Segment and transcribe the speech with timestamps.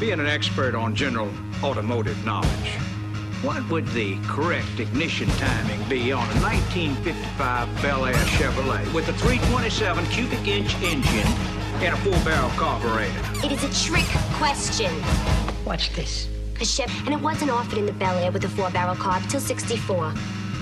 [0.00, 1.28] Being an expert on general
[1.60, 2.70] automotive knowledge,
[3.42, 9.12] what would the correct ignition timing be on a 1955 Bel Air Chevrolet with a
[9.14, 11.26] 327 cubic inch engine
[11.82, 13.44] and a four-barrel carburetor?
[13.44, 14.92] It is a trick question.
[15.64, 16.28] Watch this.
[16.60, 19.40] A Chev, and it wasn't offered in the Bel Air with a four-barrel carb till
[19.40, 20.12] 64.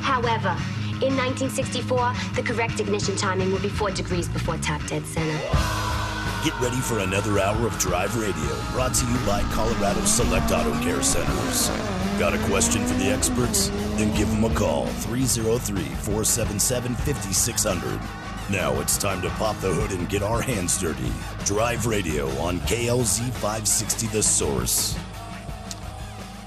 [0.01, 0.57] However,
[1.05, 5.96] in 1964, the correct ignition timing would be four degrees before top dead center.
[6.47, 10.73] Get ready for another hour of Drive Radio, brought to you by Colorado Select Auto
[10.81, 11.71] Care Centers.
[12.21, 13.67] Got a question for the experts?
[13.97, 18.01] Then give them a call 303 477 5600.
[18.49, 21.11] Now it's time to pop the hood and get our hands dirty.
[21.45, 24.97] Drive Radio on KLZ 560 The Source.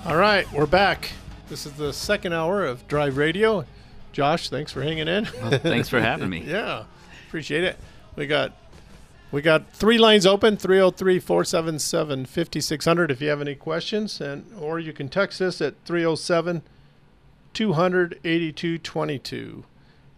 [0.05, 1.12] All right, we're back.
[1.49, 3.66] This is the second hour of Drive Radio.
[4.13, 5.27] Josh, thanks for hanging in.
[5.41, 6.41] Well, thanks for having me.
[6.48, 6.85] yeah,
[7.27, 7.77] appreciate it.
[8.16, 8.54] We got
[9.32, 15.10] we got three lines open 303-477-5600 if you have any questions and or you can
[15.10, 16.62] text us at 307
[17.54, 19.63] 200 8222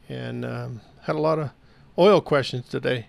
[0.09, 1.51] and um, had a lot of
[1.97, 3.07] oil questions today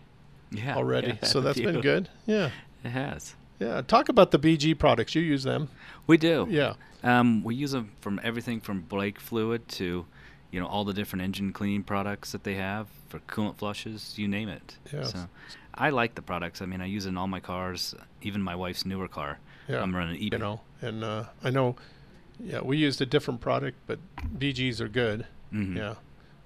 [0.51, 0.77] Yeah.
[0.77, 2.51] already yeah, so that's been good yeah
[2.85, 3.35] It has.
[3.59, 5.69] yeah talk about the bg products you use them
[6.07, 6.47] We do.
[6.51, 10.07] yeah Um, we use them from everything from brake fluid to,
[10.53, 14.29] you know, all the different engine cleaning products that they have for coolant flushes, you
[14.29, 14.77] name it.
[14.93, 15.13] Yes.
[15.13, 15.27] So
[15.75, 16.61] I like the products.
[16.63, 19.39] I mean, I use it in all my cars, even my wife's newer car.
[19.69, 20.33] yeah I'm running eBay.
[20.33, 21.77] you know and uh, i know
[22.41, 23.99] yeah we used a different product but
[24.39, 25.77] bgs are good Mhm.
[25.77, 25.95] yeah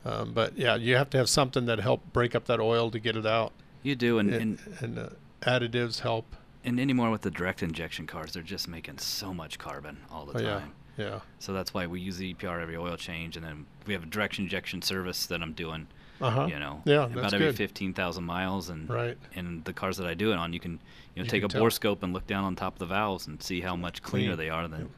[0.05, 2.99] um, but yeah you have to have something that help break up that oil to
[2.99, 5.09] get it out You do, and, and, and and uh,
[5.43, 9.97] additives help and anymore with the direct injection cars, they're just making so much carbon
[10.11, 10.73] all the oh yeah time.
[10.99, 14.03] yeah So that's why we use the EPR every oil change, and then we have
[14.03, 15.87] a direct injection service that I'm doing.
[16.21, 17.57] Uh-huh You know, Yeah, about every good.
[17.57, 19.17] fifteen thousand miles, and Right.
[19.35, 20.73] And the cars that I do it on, you can
[21.15, 21.61] you know You take a tell.
[21.61, 24.35] bore scope and look down on top of the valves and see how much cleaner
[24.35, 24.39] Clean.
[24.39, 24.91] they are than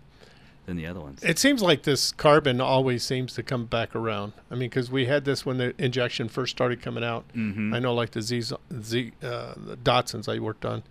[0.66, 1.24] than the other ones.
[1.24, 4.34] It seems like this carbon always seems to come back around.
[4.50, 7.24] I mean, because we had this when the injection first started coming out.
[7.34, 7.74] Mhm.
[7.74, 8.42] I know, like the Z,
[8.82, 10.82] Z uh, the Datsuns I worked on,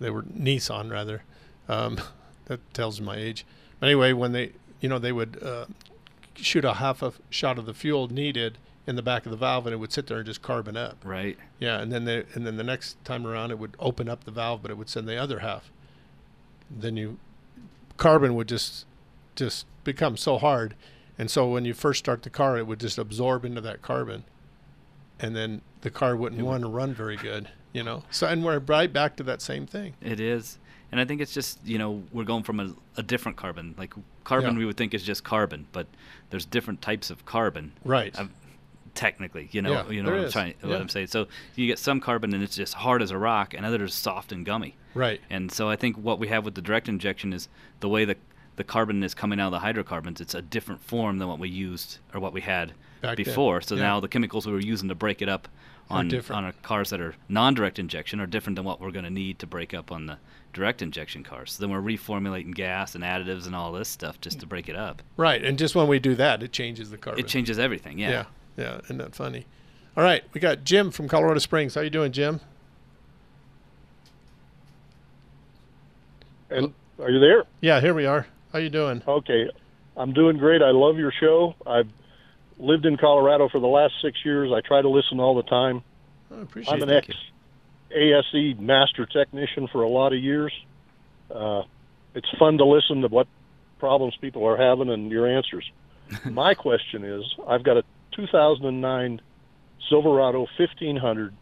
[0.00, 1.22] they were Nissan rather.
[1.66, 1.98] Um,
[2.44, 3.46] that tells my age.
[3.80, 4.52] But anyway, when they,
[4.82, 5.64] you know, they would uh,
[6.36, 9.66] shoot a half a shot of the fuel needed in the back of the valve,
[9.66, 10.96] and it would sit there and just carbon up.
[11.04, 11.38] right.
[11.60, 14.30] Yeah, and then they, and then the next time around, it would open up the
[14.32, 15.70] valve, but it would send the other half.
[16.70, 17.18] Then you,
[17.96, 18.86] carbon would just,
[19.36, 20.74] just become so hard,
[21.18, 24.24] and so when you first start the car, it would just absorb into that carbon,
[25.20, 28.02] and then the car wouldn't want to run very good, you know.
[28.10, 29.94] So and we're right back to that same thing.
[30.00, 30.58] It is,
[30.90, 33.74] and I think it's just you know we're going from a, a different carbon.
[33.78, 33.94] Like
[34.24, 34.58] carbon, Yeah.
[34.60, 35.86] we would think is just carbon, but
[36.30, 37.72] there's different types of carbon.
[37.84, 38.18] Right.
[38.18, 38.30] Um,
[38.94, 40.78] technically, you know, Yeah, you know what I'm trying, what Yeah.
[40.78, 41.08] I'm saying.
[41.08, 44.32] So you get some carbon and it's just hard as a rock, and others soft
[44.32, 44.76] and gummy.
[44.94, 45.20] Right.
[45.30, 47.48] And so I think what we have with the direct injection is
[47.80, 48.16] the way the
[48.56, 50.20] the carbon is coming out of the hydrocarbons.
[50.20, 53.62] It's a different form than what we used or what we had Back then, before.
[53.62, 53.82] So yeah.
[53.82, 55.48] now the chemicals we were using to break it up
[55.90, 59.10] on on our cars that are non-direct injection are different than what we're going to
[59.10, 60.18] need to break up on the
[60.52, 61.52] direct injection cars.
[61.52, 64.50] So then we're reformulating gas and additives and all this stuff just to mm.
[64.50, 65.02] break it up.
[65.16, 65.42] Right.
[65.44, 67.24] And just when we do that, it changes the carbon.
[67.24, 67.98] It changes everything.
[67.98, 68.10] Yeah.
[68.10, 68.24] Yeah.
[68.56, 68.80] Yeah.
[68.84, 69.46] Isn't that funny?
[69.96, 71.74] All right, we got Jim from Colorado Springs.
[71.74, 72.40] How you doing, Jim?
[76.48, 77.44] And are you there?
[77.60, 78.26] Yeah, here we are.
[78.52, 79.02] How you doing?
[79.06, 79.50] Okay,
[79.96, 80.62] I'm doing great.
[80.62, 81.54] I love your show.
[81.66, 81.88] I've
[82.58, 84.50] lived in Colorado for the last six years.
[84.54, 85.82] I try to listen all the time.
[86.30, 87.08] I appreciate I'm an ex
[87.94, 90.52] ASE master technician for a lot of years.
[91.30, 91.62] Uh,
[92.14, 93.26] it's fun to listen to what
[93.78, 95.70] problems people are having and your answers.
[96.24, 99.20] My question is I've got a 2009
[99.88, 101.34] Silverado 1500.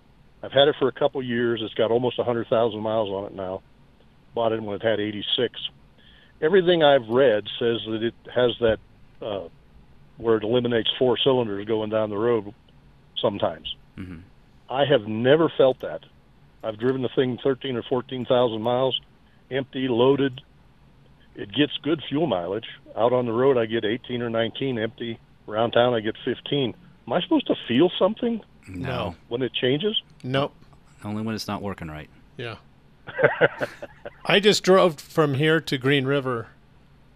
[0.42, 1.60] I've had it for a couple years.
[1.62, 3.62] It's got almost 100,000 miles on it now.
[4.34, 5.58] Bought it when it had 86.
[6.40, 8.78] Everything I've read says that it has that
[9.20, 9.48] uh,
[10.16, 12.54] where it eliminates four cylinders going down the road
[13.20, 13.74] sometimes.
[13.96, 14.18] hmm
[14.68, 16.04] I have never felt that.
[16.62, 19.00] I've driven the thing 13 or 14,000 miles,
[19.50, 20.40] empty, loaded.
[21.34, 22.68] It gets good fuel mileage.
[22.96, 25.18] Out on the road, I get 18 or 19 empty.
[25.50, 26.74] Around town, I get 15.
[27.06, 29.16] Am I supposed to feel something No.
[29.28, 30.00] when it changes?
[30.22, 30.54] Nope.
[31.04, 32.08] Only when it's not working right.
[32.36, 32.56] Yeah.
[34.24, 36.46] I just drove from here to Green River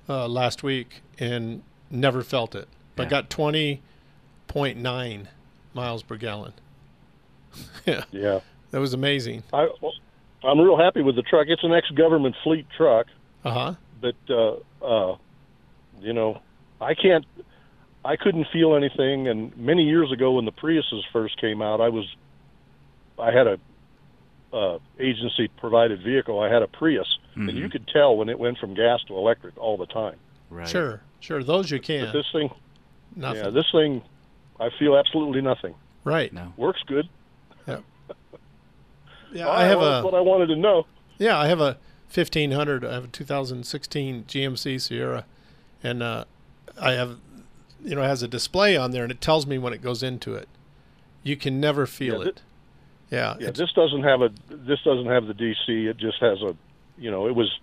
[0.09, 2.67] uh, last week and never felt it,
[2.97, 3.11] but Yeah.
[3.23, 5.27] got 20.9
[5.75, 6.55] miles per gallon.
[7.87, 8.41] yeah, Yeah.
[8.73, 9.45] that was amazing.
[9.53, 9.69] I,
[10.43, 11.47] I'm real happy with the truck.
[11.49, 13.07] It's an ex-government fleet truck,
[13.45, 13.75] Uh huh.
[14.01, 15.17] but uh, uh,
[16.01, 16.41] you know,
[16.81, 17.25] I can't.
[18.05, 19.29] I couldn't feel anything.
[19.29, 22.05] And many years ago, when the Priuses first came out, I was,
[23.19, 23.59] I had a
[24.53, 26.39] uh, agency provided vehicle.
[26.41, 29.57] I had a Prius, and you could tell when it went from gas to electric
[29.59, 30.17] all the time.
[30.51, 30.69] Right.
[30.69, 31.43] Sure, sure.
[31.43, 32.05] Those you can.
[32.05, 32.21] But can.
[32.21, 32.51] this thing,
[33.17, 33.45] Nothing.
[33.45, 34.03] yeah, this thing,
[34.61, 35.75] I feel absolutely nothing.
[36.05, 36.33] right.
[36.33, 36.53] No.
[36.57, 37.09] Works good.
[39.33, 40.03] Yeah, All I right, have a.
[40.03, 40.87] what I wanted to know.
[41.19, 41.77] Yeah, I have a
[42.13, 42.85] 1500.
[42.85, 45.25] I have a 2016 GMC Sierra,
[45.83, 46.25] and uh,
[46.81, 47.19] I have,
[47.85, 50.03] you know, it has a display on there, and it tells me when it goes
[50.03, 50.49] into it.
[51.23, 52.43] You can never feel Yeah, it.
[53.11, 55.87] Yeah, Yeah, this doesn't have a this doesn't have the DC.
[55.87, 56.57] It just has a,
[56.99, 57.59] you know, it was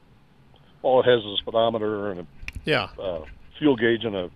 [0.83, 2.27] all it has is a speedometer and a
[2.63, 3.21] yeah, uh,
[3.57, 4.29] fuel gauge and a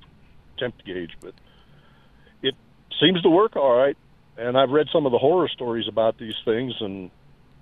[0.57, 1.33] temp gauge, but
[2.41, 2.55] it
[2.99, 3.95] seems to work all right.
[4.37, 7.09] And I've read some of the horror stories about these things, and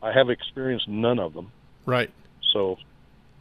[0.01, 1.51] I have experienced none of them.
[1.85, 2.09] right.
[2.53, 2.77] So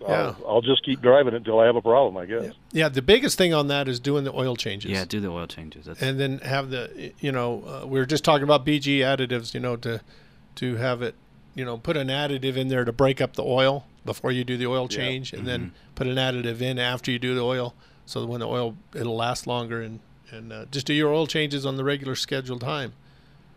[0.08, 0.34] Yeah.
[0.44, 2.54] I'll, I'll just keep driving it until I have a problem, I guess.
[2.72, 4.90] Yeah, the biggest thing on that is doing the oil changes.
[4.90, 5.86] Yeah, do the oil changes.
[5.86, 9.54] That's and then have the you know uh, we were just talking about BG additives
[9.54, 10.00] you know to
[10.56, 11.14] to have it
[11.54, 14.56] you know put an additive in there to break up the oil before you do
[14.56, 14.96] the oil Yeah.
[14.96, 15.94] change and then Mm-hmm.
[15.94, 17.74] put an additive in after you do the oil
[18.06, 20.00] so that when the oil it'll last longer and
[20.30, 22.94] and uh, just do your oil changes on the regular scheduled time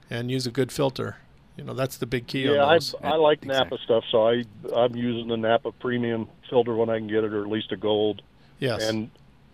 [0.10, 1.18] and use a good filter
[1.58, 3.48] you know that's the big key Yeah, I, I like Exactly.
[3.48, 4.44] Napa stuff, so I
[4.76, 7.78] I'm using the Napa Premium filter when I can get it, or at least a
[7.78, 8.22] gold.
[8.60, 9.10] yes And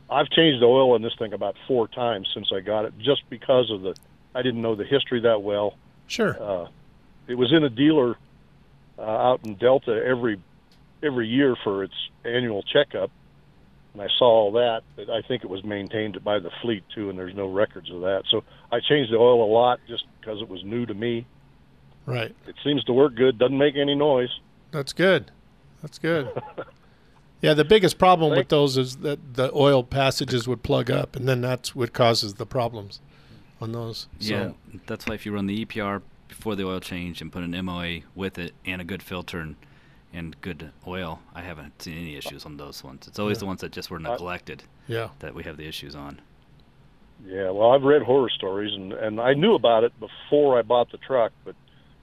[0.09, 3.21] I've changed the oil in this thing about four times since I got it, just
[3.29, 3.95] because of the
[4.33, 5.75] I didn't know the history that well.
[6.07, 6.67] sure Uh,
[7.27, 8.17] it was in a dealer
[8.97, 10.39] uh, out in Delta every
[11.03, 11.93] every year for its
[12.23, 13.09] annual checkup,
[13.93, 14.81] and I saw all that.
[14.95, 18.01] But I think it was maintained by the fleet too, and there's no records of
[18.01, 18.23] that.
[18.29, 21.25] So I changed the oil a lot just because it was new to me.
[22.05, 23.37] Right It seems to work good.
[23.37, 24.29] Doesn't make any noise.
[24.71, 25.31] That's good.
[25.81, 26.29] That's good.
[27.41, 31.27] yeah, the biggest problem with those is that the oil passages would plug up, and
[31.27, 32.99] then that's what causes the problems
[33.59, 34.07] on those.
[34.19, 34.49] yeah.
[34.71, 37.51] So, That's why if you run the EPR before the oil change and put an
[37.65, 39.55] MOA with it and a good filter and
[40.13, 43.07] and good oil, I haven't seen any issues on those ones.
[43.07, 43.39] It's always Yeah.
[43.39, 46.19] the ones that just were neglected yeah, that we have the issues on.
[47.25, 50.91] Yeah, well, I've read horror stories, and and I knew about it before I bought
[50.91, 51.55] the truck, but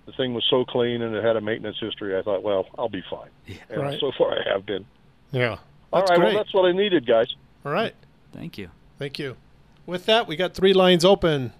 [0.08, 2.16] the thing was so clean and it had a maintenance history.
[2.18, 3.28] I thought, well, I'll be fine.
[3.46, 3.56] Yeah.
[3.68, 4.00] And Right.
[4.00, 4.86] so far, I have been.
[5.32, 5.58] yeah.
[5.92, 6.34] All That's right, great.
[6.34, 7.34] well, that's what I needed, guys.
[7.64, 7.94] All right.
[8.32, 8.70] Thank you.
[8.98, 9.36] Thank you.
[9.86, 11.52] With that, we got three lines open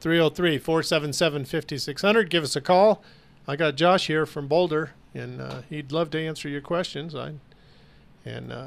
[0.00, 2.30] 303 477 5600.
[2.30, 3.02] Give us a call.
[3.46, 7.14] I got Josh here from Boulder, and uh, he'd love to answer your questions.
[7.14, 7.34] I,
[8.24, 8.66] and uh,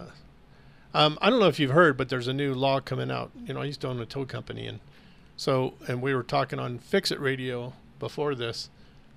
[0.93, 3.31] um, I don't know if you've heard, but there's a new law coming out.
[3.45, 4.79] You know, I used to own a tow company, and
[5.35, 8.69] so and we were talking on Fix It Radio before this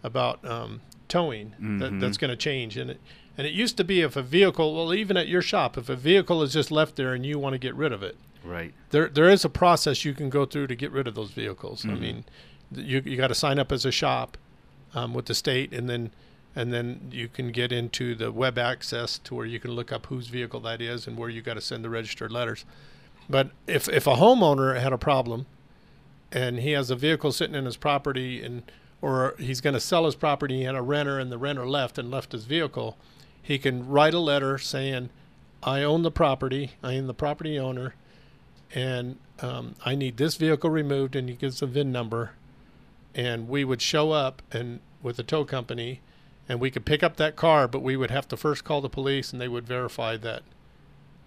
[0.07, 3.01] about um, towing that, that's going to change, and it
[3.37, 5.97] and it used to be if a vehicle, well, even at your shop, if a
[5.97, 8.73] vehicle is just left there and you want to get rid of it, Right.
[8.91, 11.83] there there is a process you can go through to get rid of those vehicles.
[11.83, 11.97] Mm-hmm.
[11.97, 12.25] I mean,
[12.73, 14.39] you you got to sign up as a shop
[14.95, 16.11] um, with the state, and then
[16.55, 20.07] and then you can get into the web access to where you can look up
[20.07, 22.65] whose vehicle that is and where you got to send the registered letters.
[23.29, 25.45] But if if a homeowner had a problem,
[26.33, 28.63] and he has a vehicle sitting in his property, and
[29.03, 32.11] or he's going to sell his property, and a renter, and the renter left and
[32.11, 32.97] left his vehicle,
[33.43, 35.11] he can write a letter saying,
[35.63, 36.73] "I own the property.
[36.83, 37.95] I am the property owner."
[38.75, 42.33] and um, I need this vehicle removed, and he gives a VIN number,
[43.15, 46.01] and we would show up and with a tow company,
[46.49, 48.89] and we could pick up that car, but we would have to first call the
[48.89, 50.43] police, and they would verify that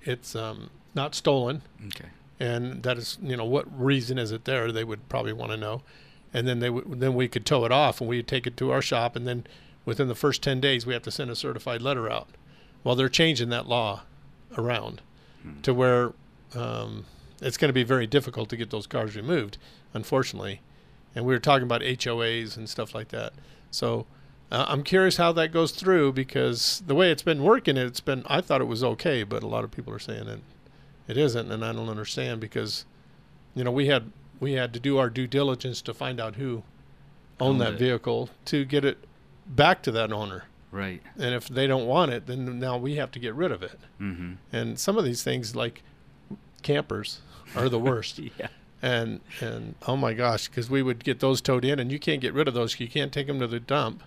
[0.03, 2.09] it's um, not stolen, Okay.
[2.41, 4.69] and that is you know what reason is it there?
[4.71, 5.81] They would probably want to know,
[6.33, 8.71] and then they would then we could tow it off, and we'd take it to
[8.71, 9.45] our shop, and then
[9.85, 12.29] within the first ten days we have to send a certified letter out.
[12.83, 14.03] Well, they're changing that law
[14.57, 15.01] around
[15.63, 16.13] to where
[16.55, 17.05] um,
[17.41, 19.57] it's going to be very difficult to get those cars removed,
[19.93, 20.61] unfortunately.
[21.15, 23.33] And we were talking about HOAs and stuff like that.
[23.71, 24.05] So
[24.51, 28.23] uh, I'm curious how that goes through because the way it's been working, it's been
[28.27, 30.39] I thought it was okay, but a lot of people are saying it
[31.07, 32.85] it isn't, and I don't understand because
[33.55, 36.63] you know we had we had to do our due diligence to find out who
[37.39, 37.79] owned Owned that it.
[37.79, 38.97] vehicle to get it
[39.47, 40.43] back to that owner.
[40.71, 41.01] Right.
[41.17, 43.79] And if they don't want it, then now we have to get rid of it.
[43.99, 44.33] Mm-hmm.
[44.51, 45.81] And some of these things, like
[46.63, 47.21] campers,
[47.55, 48.19] are the worst.
[48.39, 48.47] Yeah.
[48.81, 52.21] and and oh my gosh, because we would get those towed in, and you can't
[52.21, 52.79] get rid of those.
[52.79, 54.03] You can't take them to the dump,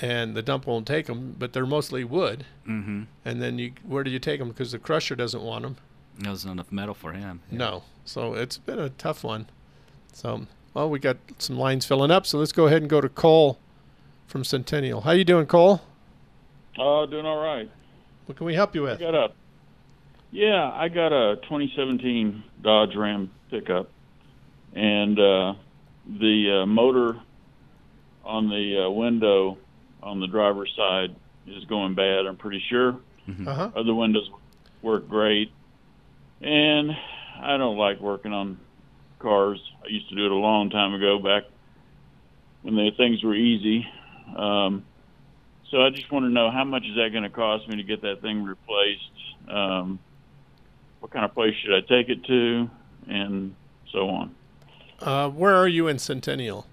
[0.00, 1.36] and the dump won't take them.
[1.38, 2.44] But they're mostly wood.
[2.66, 3.02] Mm-hmm.
[3.24, 4.48] And then you, where do you take them?
[4.48, 5.76] Because the crusher doesn't want them.
[6.20, 7.40] There's not enough metal for him.
[7.50, 7.82] No.
[8.04, 9.46] So it's been a tough one.
[10.12, 12.26] So well, we got some lines filling up.
[12.26, 13.58] So let's go ahead and go to Cole
[14.26, 15.02] from Centennial.
[15.02, 15.80] How you doing, Cole?
[16.78, 17.68] Uh, doing all right.
[18.26, 18.98] What can we help you with?
[18.98, 19.32] I got a,
[20.30, 23.90] yeah, I got a 2017 Dodge Ram pickup,
[24.72, 25.54] and uh,
[26.06, 27.18] the uh, motor
[28.24, 29.58] on the uh, window
[30.02, 32.26] on the driver's side is going bad.
[32.26, 32.96] I'm pretty sure.
[33.28, 33.70] Uh-huh.
[33.74, 34.30] Other windows
[34.82, 35.52] work great,
[36.40, 36.92] and
[37.42, 38.58] I don't like working on
[39.18, 39.60] cars.
[39.84, 41.44] I used to do it a long time ago, back
[42.62, 43.86] when the things were easy.
[44.36, 44.84] Um,
[45.70, 47.82] so I just want to know how much is that going to cost me to
[47.82, 49.48] get that thing replaced?
[49.48, 49.98] Um,
[51.00, 52.70] what kind of place should I take it to,
[53.08, 53.54] and
[53.92, 54.34] so on.
[55.00, 56.66] Uh, where are you in Centennial?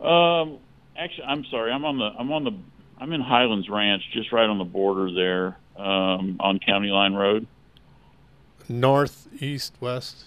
[0.00, 0.58] Um,
[0.96, 1.72] actually, I'm sorry.
[1.72, 2.10] I'm on the.
[2.18, 2.52] I'm on the.
[2.98, 7.46] I'm in Highlands Ranch, just right on the border there, um, on County Line Road.
[8.68, 10.26] North, east, west?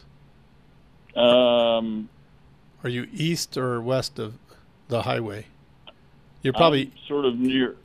[1.16, 2.10] Um,
[2.84, 4.36] Are you east or west of
[4.88, 5.46] the highway?
[6.42, 7.76] You're probably I'm sort of near.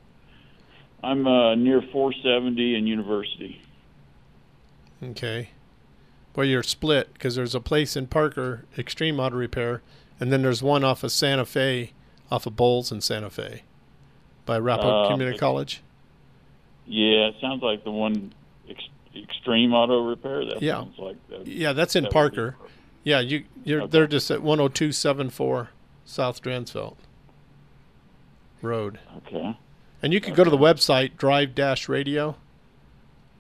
[1.02, 3.61] I'm uh, near 470 and University.
[5.02, 5.50] okay.
[6.37, 9.82] Well, you're split because there's a place in Parker, Extreme Auto Repair,
[10.18, 11.92] and then there's one off of Santa Fe,
[12.30, 13.62] off of Bowles and Santa Fe,
[14.46, 15.82] by Arapahoe Uh, Community College.
[16.87, 18.32] Yeah, it sounds like the one
[18.68, 18.82] ex-
[19.16, 20.44] Extreme Auto Repair.
[20.44, 20.80] That Yeah.
[20.80, 21.47] sounds like that.
[21.47, 22.56] Yeah, that's in that Parker.
[23.04, 23.90] Yeah, you you're Okay.
[23.90, 25.71] they're just at 10274
[26.04, 26.97] South Dransfeldt
[28.62, 28.99] Road.
[29.26, 29.56] Okay.
[30.02, 32.37] And you could go to the website drive-radio.com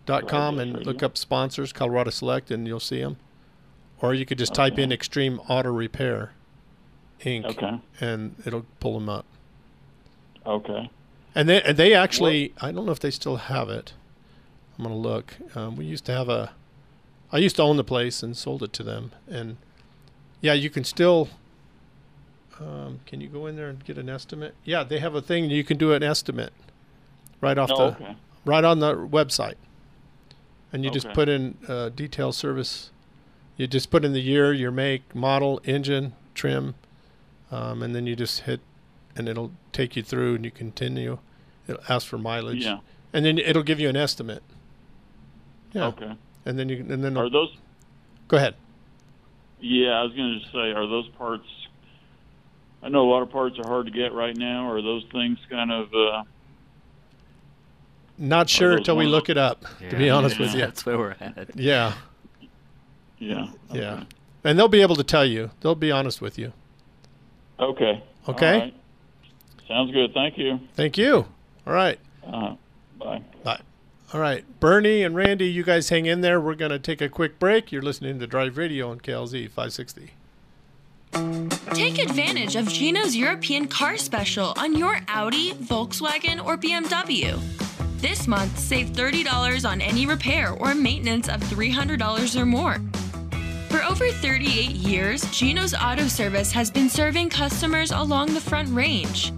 [0.06, 0.92] Drive-dash and radio.
[0.92, 3.16] look up sponsors Colorado Select and you'll see them.
[4.00, 6.32] Or you could just type in Extreme Auto Repair
[7.20, 7.44] Inc.
[7.46, 7.78] Okay.
[8.00, 9.24] and it'll pull them up.
[10.46, 10.90] Okay.
[11.34, 13.94] And they and they actually I don't know if they still have it.
[14.78, 15.34] I'm gonna look.
[15.54, 16.52] Um, we used to have a.
[17.32, 19.56] I used to own the place and sold it to them, and
[20.40, 21.28] yeah, you can still.
[22.60, 24.54] Um, can you go in there and get an estimate?
[24.64, 26.52] Yeah, they have a thing you can do an estimate,
[27.40, 28.16] right off Oh, the okay.
[28.44, 29.56] right on the website,
[30.72, 32.90] and you just put in uh, detail service.
[33.56, 36.74] You just put in the year, your make, model, engine, trim,
[37.52, 38.60] um, and then you just hit,
[39.16, 41.18] and it'll take you through, and you continue.
[41.68, 42.78] It'll ask for mileage, Yeah.
[43.12, 44.42] and then it'll give you an estimate.
[45.74, 46.12] Yeah, Okay.
[46.46, 47.54] and then you and then Are those?
[48.28, 48.54] go ahead.
[49.60, 51.46] Yeah, I was going to say, are those parts?
[52.82, 54.70] I know a lot of parts are hard to get right now.
[54.70, 55.92] Are those things kind of?
[55.94, 56.22] Uh,
[58.18, 59.64] Not sure those until we look it up.
[59.90, 61.50] to be Yeah, honest with you, That's where we're at.
[61.56, 61.94] yeah,
[63.18, 63.46] yeah.
[63.72, 64.04] yeah,
[64.44, 65.50] and they'll be able to tell you.
[65.60, 66.52] They'll be honest with you.
[67.58, 68.02] Okay.
[68.28, 68.52] Okay.
[68.52, 68.74] All right.
[69.66, 70.12] Sounds good.
[70.14, 70.60] Thank you.
[70.74, 71.26] Thank you.
[71.66, 71.98] All right.
[72.26, 72.54] Uh,
[72.98, 73.22] bye.
[73.42, 73.60] Bye.
[74.14, 76.40] All right, Bernie and Randy, you guys hang in there.
[76.40, 77.72] We're going to take a quick break.
[77.72, 80.12] You're listening to Drive Radio on KLZ 560.
[81.74, 87.40] Take advantage of Gino's European car special on your Audi, Volkswagen, or BMW.
[88.00, 92.76] This month, save $30 on any repair or maintenance of $300 or more.
[93.68, 99.32] For over 38 years, Gino's Auto Service has been serving customers along the Front Range.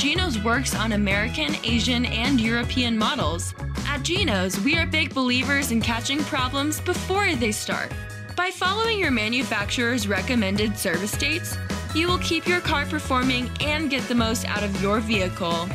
[0.00, 3.54] Gino's works on American, Asian, and European models.
[3.86, 7.92] At Gino's, we are big believers in catching problems before they start.
[8.34, 11.58] By following your manufacturer's recommended service dates,
[11.94, 15.68] you will keep your car performing and get the most out of your vehicle.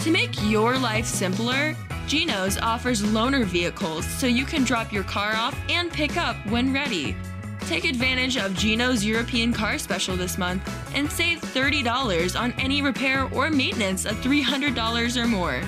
[0.00, 1.74] To make your life simpler,
[2.06, 6.74] Gino's offers loaner vehicles so you can drop your car off and pick up when
[6.74, 7.16] ready.
[7.66, 13.28] Take advantage of Gino's European Car Special this month and save $30 on any repair
[13.32, 15.62] or maintenance of $300 or more.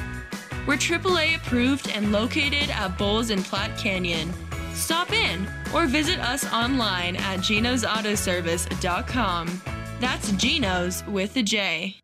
[0.67, 4.33] We're AAA approved and located at Bowles and Platte Canyon.
[4.75, 9.63] Stop in or visit us online at genosautoservice.com.
[10.01, 11.97] That's Gino's with a J.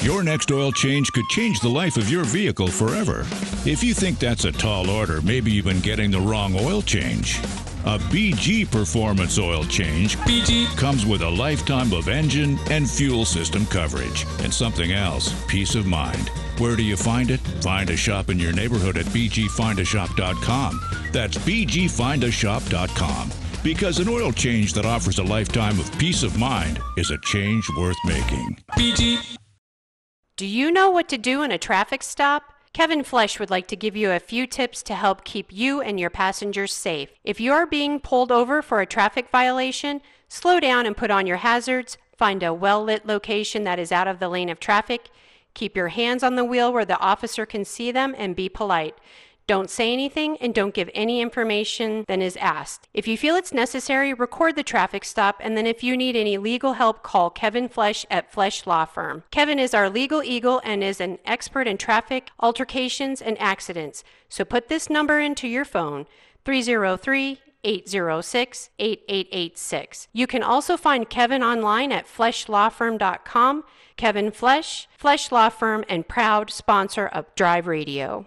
[0.00, 3.20] Your next oil change could change the life of your vehicle forever.
[3.64, 7.40] If you think that's a tall order, maybe you've been getting the wrong oil change.
[7.84, 13.66] A BG Performance oil change BG comes with a lifetime of engine and fuel system
[13.66, 16.28] coverage and something else, peace of mind.
[16.58, 17.40] Where do you find it?
[17.60, 20.80] Find a shop in your neighborhood at bgfindashop.com.
[21.10, 23.32] That's bgfindashop.com.
[23.64, 27.68] Because an oil change that offers a lifetime of peace of mind is a change
[27.76, 28.58] worth making.
[28.72, 29.36] BG
[30.36, 32.51] Do you know what to do in a traffic stop?
[32.72, 36.00] Kevin Flesh would like to give you a few tips to help keep you and
[36.00, 37.10] your passengers safe.
[37.22, 41.26] If you are being pulled over for a traffic violation, slow down and put on
[41.26, 45.10] your hazards, find a well lit location that is out of the lane of traffic,
[45.52, 48.96] keep your hands on the wheel where the officer can see them, and be polite.
[49.46, 52.88] Don't say anything and don't give any information than is asked.
[52.94, 56.38] If you feel it's necessary, record the traffic stop, and then if you need any
[56.38, 59.24] legal help, call Kevin Flesh at Flesh Law Firm.
[59.30, 64.04] Kevin is our legal eagle and is an expert in traffic, altercations, and accidents.
[64.28, 66.06] So put this number into your phone
[66.44, 70.08] 303 806 8886.
[70.12, 73.64] You can also find Kevin online at fleshlawfirm.com.
[73.96, 78.26] Kevin Flesh, Flesh Law Firm, and proud sponsor of Drive Radio.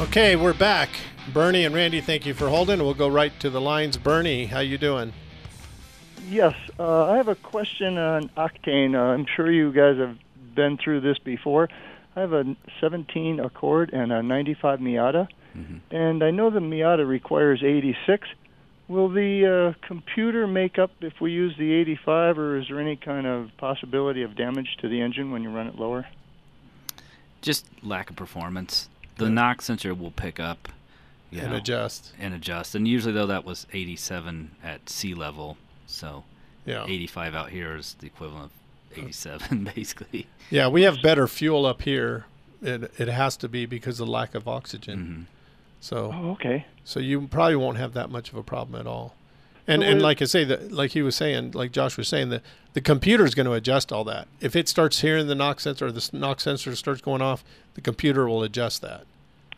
[0.00, 0.90] Okay, we're back.
[1.32, 2.78] Bernie and Randy, thank you for holding.
[2.80, 3.96] We'll go right to the lines.
[3.96, 5.12] Bernie, how you doing?
[6.28, 8.94] Yes, uh, I have a question on octane.
[8.94, 10.18] Uh, I'm sure you guys have
[10.54, 11.68] been through this before.
[12.14, 15.96] I have a 17 Accord and a 95 Miata, Mm-hmm.
[15.96, 18.28] and I know the Miata requires 86.
[18.88, 22.96] Will the uh, computer make up if we use the 85, or is there any
[22.96, 26.04] kind of possibility of damage to the engine when you run it lower?
[27.40, 28.90] Just lack of performance.
[29.16, 30.68] The knock sensor will pick up
[31.30, 32.12] you And know, adjust.
[32.20, 32.74] and adjust.
[32.74, 35.56] And usually though that was 87 at sea level,
[35.86, 36.22] so
[36.64, 36.84] Yeah.
[36.86, 38.52] 85 out here is the equivalent
[38.92, 40.26] of 87 basically.
[40.50, 42.26] Yeah, we have better fuel up here.
[42.62, 44.98] It it has to be because of lack of oxygen.
[44.98, 45.22] Mm-hmm.
[45.80, 46.66] So Oh, okay.
[46.84, 49.15] So you probably won't have that much of a problem at all.
[49.68, 52.42] And and like I say that like he was saying, like Josh was saying, that
[52.74, 54.28] the computer is going to adjust all that.
[54.40, 57.42] If it starts hearing the knock sensor or the knock sensor starts going off,
[57.74, 59.04] the computer will adjust that.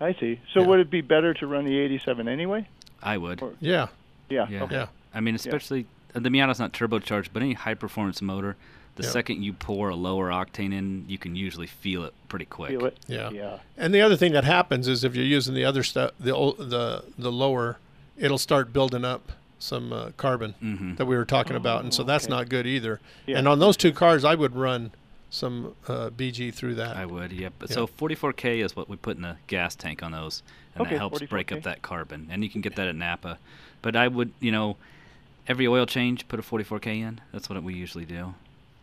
[0.00, 0.41] I see.
[0.55, 2.69] So would it be better to run the 87 anyway?
[3.03, 3.43] I would.
[3.61, 3.88] Yeah.
[4.29, 4.47] Yeah.
[4.49, 4.62] Yeah.
[4.62, 4.87] Okay.
[5.12, 8.57] I mean, especially uh, the Miata's not turbocharged, but any high performance motor,
[8.95, 9.09] the Yeah.
[9.11, 12.71] second you pour a lower octane in, you can usually feel it pretty quick.
[12.71, 12.97] Feel it.
[13.09, 13.31] Yeah.
[13.31, 13.59] Yeah.
[13.77, 17.05] And the other thing that happens is if you're using the other stuff, the the
[17.19, 17.79] the lower,
[18.17, 20.97] it'll start building up some uh, carbon Mhm.
[20.97, 22.37] that we were talking about, and so that's Oh, okay.
[22.37, 23.00] not good either.
[23.27, 23.38] Yeah.
[23.38, 24.93] And on those two cars, I would run
[25.31, 26.97] some uh, BG through that.
[26.97, 27.53] I would, yep.
[27.61, 27.67] Yeah.
[27.67, 30.43] So 44K is what we put in the gas tank on those,
[30.75, 31.56] and Okay, that helps break 44K.
[31.59, 32.28] up that carbon.
[32.30, 33.39] And you can get that at Napa.
[33.82, 34.76] But I would, you know,
[35.47, 37.21] every oil change, put a 44K in.
[37.32, 38.35] That's what we usually do.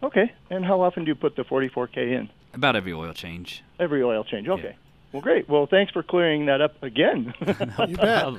[0.04, 0.34] Okay.
[0.50, 2.30] And how often do you put the 44K in?
[2.54, 3.64] About every oil change.
[3.80, 4.48] Every oil change.
[4.48, 4.76] Okay.
[5.12, 5.48] Well, great.
[5.50, 7.34] Well, thanks for clearing that up again.
[7.88, 8.34] You bet.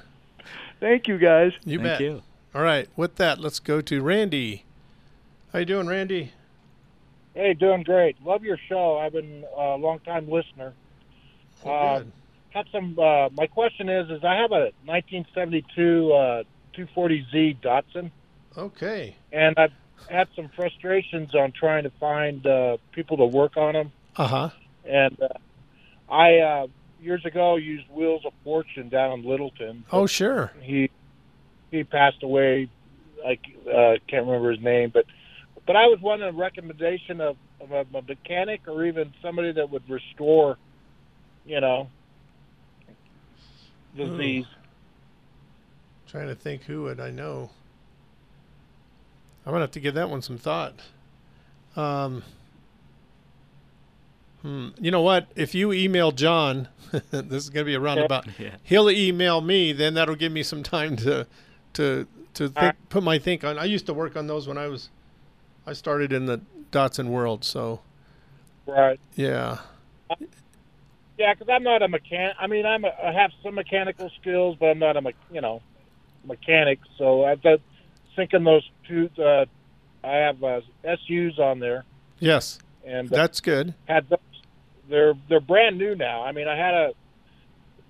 [0.78, 1.52] Thank you, guys.
[1.64, 2.00] You Thank bet.
[2.02, 2.22] you.
[2.54, 2.88] All right.
[2.96, 4.64] With that, let's go to Randy.
[5.52, 6.32] How you doing, Randy?
[7.34, 8.16] Hey, doing great.
[8.24, 8.98] Love your show.
[8.98, 10.72] I've been a long time listener.
[11.64, 12.04] Oh, Uh,
[12.50, 12.98] had some.
[12.98, 16.42] Uh, my question is: is I have a 1972 uh,
[16.74, 18.10] 240Z Datsun,
[18.56, 19.16] Okay.
[19.32, 19.72] and I've
[20.08, 23.92] had some frustrations on trying to find uh, people to work on them.
[24.16, 24.50] Uh huh.
[24.86, 25.28] And uh,
[26.10, 26.66] I uh,
[27.02, 29.84] years ago used Wheels of Fortune down in Littleton.
[29.92, 30.52] Oh, sure.
[30.62, 30.90] He
[31.70, 32.68] he passed away.
[33.26, 35.04] I uh, can't remember his name, but
[35.66, 39.68] but I was wanting a recommendation of, of a, a mechanic or even somebody that
[39.68, 40.58] would restore,
[41.44, 41.88] you know,
[43.96, 44.42] the Hmm.
[46.06, 47.50] Trying to think who would I know.
[49.44, 50.74] I'm gonna have to give that one some thought.
[51.74, 52.22] Um.
[54.42, 54.68] Hmm.
[54.78, 55.28] You know what?
[55.34, 56.68] If you email John,
[57.10, 58.26] this is gonna be a roundabout.
[58.38, 58.56] Yeah.
[58.62, 59.72] He'll email me.
[59.72, 61.26] Then that'll give me some time to,
[61.76, 63.58] to, to think, put my think on.
[63.58, 64.90] I used to work on those when I was,
[65.66, 66.40] I started in the
[66.72, 67.44] Datsun world.
[67.44, 67.80] So
[68.66, 68.98] Right.
[69.14, 69.58] yeah.
[71.18, 72.36] Yeah, because I'm not a mechanic.
[72.38, 75.40] I mean, I'm a, I have some mechanical skills, but I'm not a me- you
[75.40, 75.62] know
[76.26, 76.78] mechanic.
[76.98, 77.60] So I've got
[78.14, 79.08] thinking those two.
[79.18, 79.46] Uh,
[80.04, 81.84] I have uh, SUs on there,
[82.18, 82.58] Yes.
[82.84, 83.74] and uh, That's good.
[83.88, 84.18] had those.
[84.90, 86.22] They're they're brand new now.
[86.22, 86.92] I mean, I had a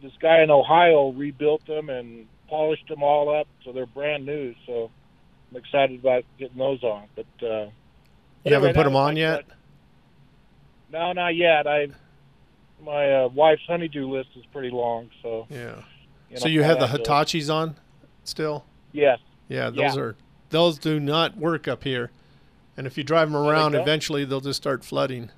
[0.03, 4.54] this guy in Ohio rebuilt them and polished them all up, so they're brand new.
[4.66, 4.90] So
[5.50, 7.04] I'm excited about getting those on.
[7.14, 7.70] But uh,
[8.44, 9.44] You haven't put them on yet.
[10.92, 11.66] No, not yet.
[11.66, 11.88] I
[12.85, 15.76] my uh, wife's honeydew list is pretty long, so Yeah.
[16.30, 17.76] you so you have the to- Hitachis on,
[18.24, 18.64] still.
[18.92, 19.18] Yes.
[19.48, 20.00] Yeah, those Yeah.
[20.02, 20.16] are
[20.50, 22.11] those do not work up here,
[22.76, 23.80] and if you drive them around, don't?
[23.82, 25.30] eventually they'll just start flooding.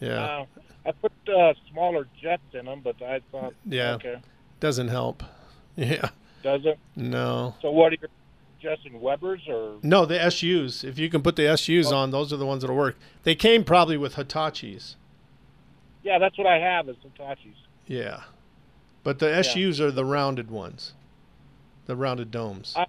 [0.00, 0.44] Yeah, Uh,
[0.86, 3.94] I put uh, smaller jets in them, but I thought, Yeah.
[3.94, 4.16] okay,
[4.60, 5.22] doesn't help.
[5.92, 6.08] Yeah,
[6.42, 6.78] does it?
[6.94, 8.08] no, So what are you
[8.58, 9.76] suggesting, Weber's or?
[9.82, 10.82] no, the SUs.
[10.84, 11.96] If you can put the SUs Oh.
[11.96, 12.96] on, those are the ones that'll work.
[13.24, 14.94] They came probably with Hitachis.
[16.02, 17.54] Yeah, that's what I have is Hitachis.
[17.86, 18.22] Yeah,
[19.04, 20.94] but the SUs are the rounded ones,
[21.86, 22.72] the rounded domes.
[22.76, 22.84] Uh,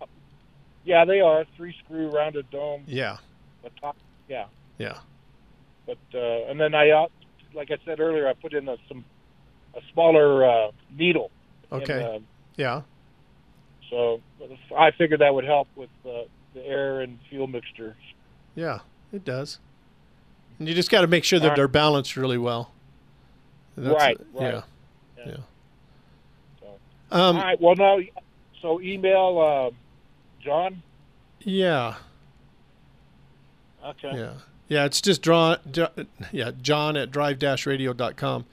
[0.86, 2.84] yeah, they are three screw rounded dome.
[2.88, 3.18] yeah,
[3.82, 3.98] top,
[4.30, 4.46] yeah,
[4.78, 5.00] yeah,
[5.86, 7.08] but uh, and then I, uh,
[7.54, 9.04] like I said earlier, I put in uh, some
[9.76, 11.30] a smaller uh, needle.
[11.72, 12.22] in Okay.
[12.58, 12.82] The- Yeah.
[13.90, 14.22] so
[14.76, 17.96] I figured that would help with uh, the air and fuel mixture.
[18.56, 18.80] Yeah,
[19.14, 19.60] it does.
[20.60, 21.56] And you just got to make sure that right.
[21.56, 22.72] they're balanced really well.
[23.78, 24.50] That's- Right, Yeah.
[24.52, 24.64] right.
[25.26, 25.36] Yeah.
[26.60, 26.68] So.
[27.12, 27.62] Um, All right.
[27.62, 28.00] Well, now,
[28.62, 29.72] so email uh,
[30.44, 30.82] John.
[31.42, 31.96] Yeah.
[33.86, 34.12] Okay.
[34.14, 34.34] Yeah.
[34.70, 35.56] Yeah, it's just draw,
[36.34, 38.46] yeah, John at drive-radio.com.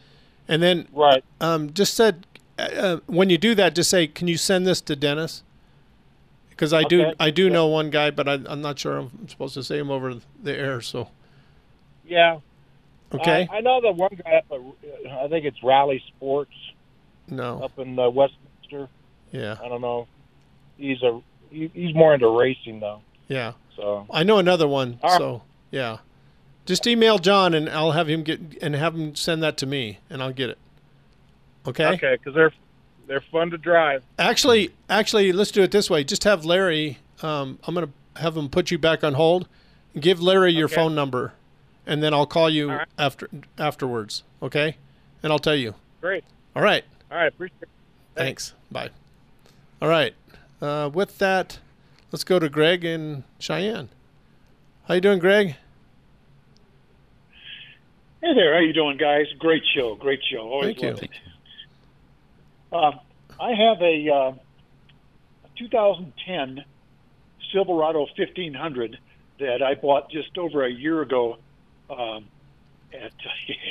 [0.46, 1.24] And then right.
[1.40, 2.26] um just said
[2.58, 5.42] uh, when you do that just say can you send this to Dennis?
[6.50, 9.54] Because I do I do know one guy but I I'm not sure I'm supposed
[9.54, 11.08] to say him over the air so
[12.06, 12.38] Yeah.
[13.12, 13.48] Okay.
[13.50, 16.54] I, I know that one guy up at, I think it's Rally Sports
[17.28, 17.62] no.
[17.62, 18.88] up in uh, Westminster.
[19.30, 19.56] Yeah.
[19.62, 20.06] I don't know.
[20.76, 23.00] He's a he, he's more into racing though.
[23.28, 23.52] Yeah.
[23.76, 25.18] So I know another one right.
[25.18, 25.98] so yeah.
[26.66, 29.98] Just email John and I'll have him get and have him send that to me
[30.08, 30.58] and I'll get it.
[31.66, 31.86] Okay?
[31.94, 32.52] okay, because they're
[33.06, 34.02] they're fun to drive.
[34.18, 36.04] Actually, actually, let's do it this way.
[36.04, 36.98] Just have Larry.
[37.22, 39.48] Um, I'm gonna have him put you back on hold.
[39.98, 40.74] Give Larry your Okay.
[40.74, 41.32] phone number,
[41.86, 42.88] and then I'll call you All right.
[42.98, 44.22] after afterwards.
[44.42, 44.76] Okay,
[45.22, 45.74] and I'll tell you.
[46.00, 46.24] Great.
[46.56, 46.84] All right.
[47.10, 47.28] All right.
[47.28, 47.68] Appreciate it.
[48.14, 48.54] Thanks.
[48.70, 48.90] Bye.
[49.80, 50.14] All right.
[50.60, 51.58] Uh, with that,
[52.12, 53.88] let's go to Greg in Cheyenne.
[54.88, 55.56] How you doing, Greg?
[58.22, 59.26] Hey there, how you doing, guys?
[59.38, 60.38] Great show, great show.
[60.48, 60.88] Always Thank you.
[61.06, 61.10] it.
[62.74, 62.98] Um,
[63.38, 64.32] I have a uh,
[65.56, 66.64] 2010
[67.52, 68.98] Silverado 1500
[69.38, 71.38] that I bought just over a year ago.
[71.88, 72.26] Um,
[72.92, 73.12] at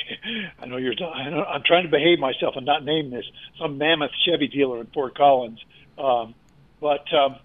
[0.58, 0.94] I know you're.
[1.02, 3.24] I know, I'm trying to behave myself and not name this
[3.60, 5.58] some mammoth Chevy dealer in Fort Collins,
[5.98, 6.34] um,
[6.80, 7.36] but um,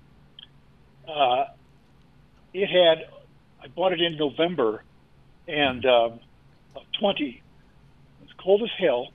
[1.08, 1.46] uh,
[2.54, 3.06] it had.
[3.62, 4.84] I bought it in November,
[5.48, 6.20] and um,
[6.76, 7.26] of 20.
[7.26, 7.42] It
[8.22, 9.10] was cold as hell,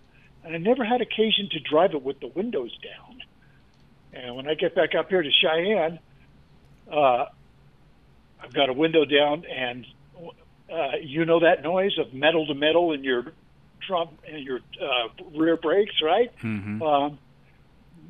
[0.44, 3.22] and I never had occasion to drive it with the windows down.
[4.12, 5.98] And when I get back up here to Cheyenne,
[6.90, 7.26] uh,
[8.40, 9.86] I've got a window down, and
[10.70, 13.32] uh, you know that noise of metal to metal in your
[13.86, 16.30] drum and your uh, rear brakes, right?
[16.42, 16.82] Mm-hmm.
[16.82, 17.18] Um,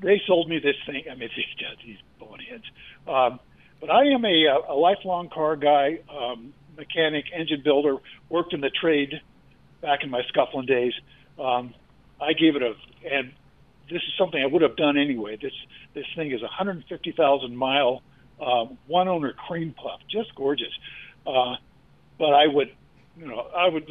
[0.03, 1.05] they sold me this thing.
[1.11, 1.47] I mean, these
[1.85, 2.64] these boneheads.
[3.07, 3.40] Um,
[3.81, 7.97] but I am a, uh, a lifelong car guy, um, mechanic, engine builder.
[8.29, 9.20] Worked in the trade
[9.81, 10.92] back in my scuffling days.
[11.38, 11.75] Um,
[12.20, 12.74] I gave it a,
[13.11, 13.33] and
[13.90, 15.37] this is something I would have done anyway.
[15.40, 15.53] This
[15.94, 18.03] this thing is a 150,000 mile
[18.40, 20.72] um, one owner cream puff, just gorgeous.
[21.27, 21.55] Uh,
[22.18, 22.74] but I would,
[23.16, 23.90] you know, I would.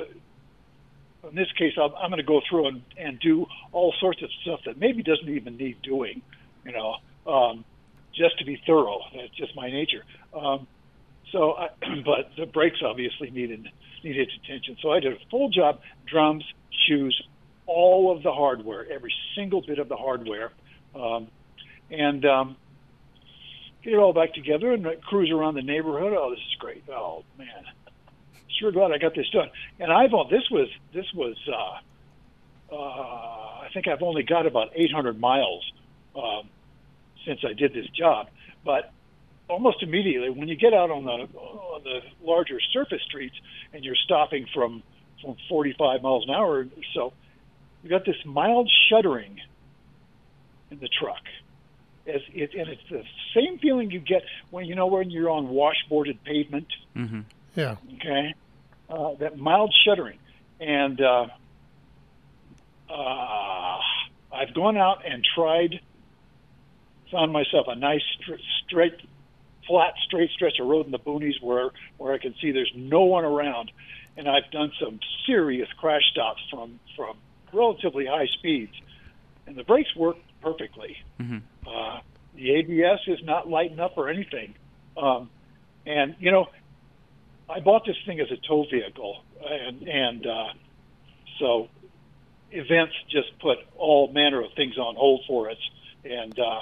[1.30, 4.30] In this case, I'm, I'm going to go through and, and do all sorts of
[4.42, 6.22] stuff that maybe doesn't even need doing,
[6.66, 6.96] you know,
[7.32, 7.64] um,
[8.14, 9.00] just to be thorough.
[9.16, 10.04] That's just my nature.
[10.38, 10.68] Um,
[11.32, 11.70] so, I,
[12.06, 13.68] but the brakes obviously needed
[14.04, 14.78] needed attention.
[14.82, 16.44] So I did a full job: drums,
[16.88, 17.22] shoes,
[17.74, 20.52] all of the hardware, every single bit of the hardware,
[20.96, 21.28] um,
[21.90, 22.56] and um,
[23.84, 26.14] get it all back together and cruise around the neighborhood.
[26.16, 26.84] Oh, this is great!
[26.90, 27.48] Oh man,
[28.60, 29.50] sure glad I got this done.
[29.80, 34.72] And I've on this was this was uh, uh, I think I've only got about
[34.76, 35.64] 800 miles
[36.16, 36.50] um,
[37.26, 38.28] since I did this job,
[38.64, 38.92] but
[39.50, 43.36] almost immediately when you get out on the on the larger surface streets
[43.74, 44.84] and you're stopping from
[45.22, 47.14] from 45 miles an hour or so,
[47.84, 49.40] you got this mild shuddering
[50.72, 51.22] in the truck.
[52.08, 55.48] As it, and it's the same feeling you get when you know when you're on
[55.48, 56.68] washboarded pavement.
[56.96, 57.22] Mm-hmm.
[57.56, 57.76] Yeah.
[57.96, 58.34] Okay,
[58.90, 60.18] uh, that mild shuddering,
[60.60, 61.28] and uh,
[62.90, 63.80] uh,
[64.34, 65.80] I've gone out and tried,
[67.10, 68.34] found myself a nice str-
[68.66, 69.00] straight,
[69.66, 73.04] flat, straight stretch of road in the boonies where where I can see there's no
[73.04, 73.72] one around,
[74.18, 77.16] and I've done some serious crash stops from from
[77.54, 78.74] relatively high speeds,
[79.48, 80.98] and the brakes work perfectly.
[81.20, 81.38] Mm-hmm.
[81.68, 82.00] Uh,
[82.36, 84.56] the ABS is not lighting up or anything.
[84.98, 85.30] Um,
[85.86, 86.48] and you know,
[87.50, 90.54] I bought this thing as a tow vehicle, and and uh,
[91.40, 91.70] so
[92.52, 95.58] events just put all manner of things on hold for us.
[96.04, 96.62] And uh,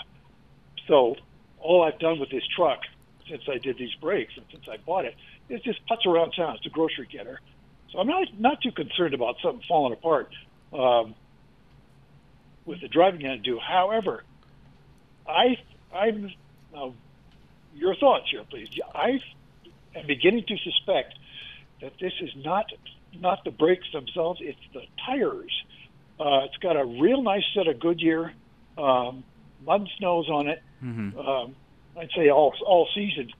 [0.88, 1.15] so
[1.60, 2.80] all I've done with this truck
[3.30, 5.15] since I did these brakes and since I bought it
[5.49, 6.56] is just putz around town.
[6.56, 7.39] It's a grocery getter.
[7.91, 10.34] So I'm not not too concerned about something falling apart
[10.73, 11.15] um,
[12.65, 13.60] with the driving I do.
[13.60, 14.23] However,
[15.27, 15.57] I
[15.93, 16.31] I'm
[16.73, 16.93] now
[17.75, 18.69] your thoughts here, please.
[18.93, 19.19] I
[19.95, 21.15] am beginning to suspect
[21.81, 22.65] that this is not
[23.19, 25.51] not the brakes themselves; it's the tires.
[26.19, 28.34] Uh, it's got a real nice set of Goodyear
[28.77, 29.23] um,
[29.65, 30.62] mud snows on it.
[30.84, 31.17] Mm-hmm.
[31.17, 31.55] Um,
[31.97, 33.34] I'd say all all seasoned,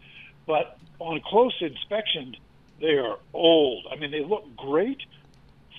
[0.46, 2.36] but on close inspection,
[2.80, 3.88] they are old.
[3.92, 5.02] I mean, they look great,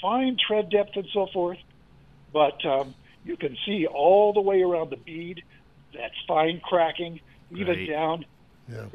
[0.03, 1.59] fine tread depth and so forth,
[2.33, 5.43] but um, you can see all the way around the bead
[5.95, 7.21] That's fine cracking,
[7.55, 7.89] even Right.
[7.89, 8.25] down
[8.69, 8.87] Yeah.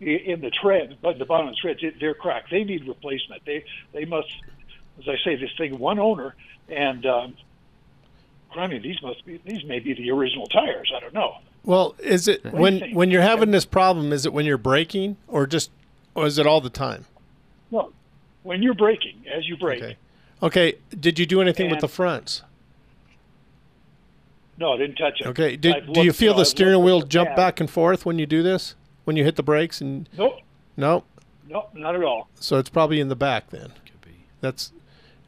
[0.00, 2.50] in, in the tread, but the bottom of the treads, it- they're cracked.
[2.50, 3.44] They need replacement.
[3.46, 4.28] They they must,
[4.98, 6.34] as I say, this thing one owner
[6.68, 7.04] and.
[7.06, 7.34] Um,
[8.54, 10.92] I mean, these must be these may be the original tires.
[10.94, 11.38] I don't know.
[11.64, 14.12] Well, is it What do you when when you're having this problem?
[14.12, 15.70] Is it when you're braking, or just,
[16.14, 17.06] or is it all the time?
[17.70, 17.92] No,
[18.42, 19.82] when you're braking, as you brake.
[19.82, 19.96] Okay.
[20.42, 20.74] Okay.
[20.98, 22.42] Did you do anything with the fronts?
[24.58, 25.26] No, I didn't touch it.
[25.26, 25.56] Okay.
[25.56, 27.36] Did, I've do you feel know, the I've steering wheel the jump pad.
[27.36, 28.74] back and forth when you do this?
[29.04, 30.38] When you hit the brakes and Nope,
[30.76, 31.02] no,
[31.48, 32.28] nope, not at all.
[32.36, 33.72] so it's probably in the back then.
[33.84, 34.24] Could be.
[34.40, 34.72] That's.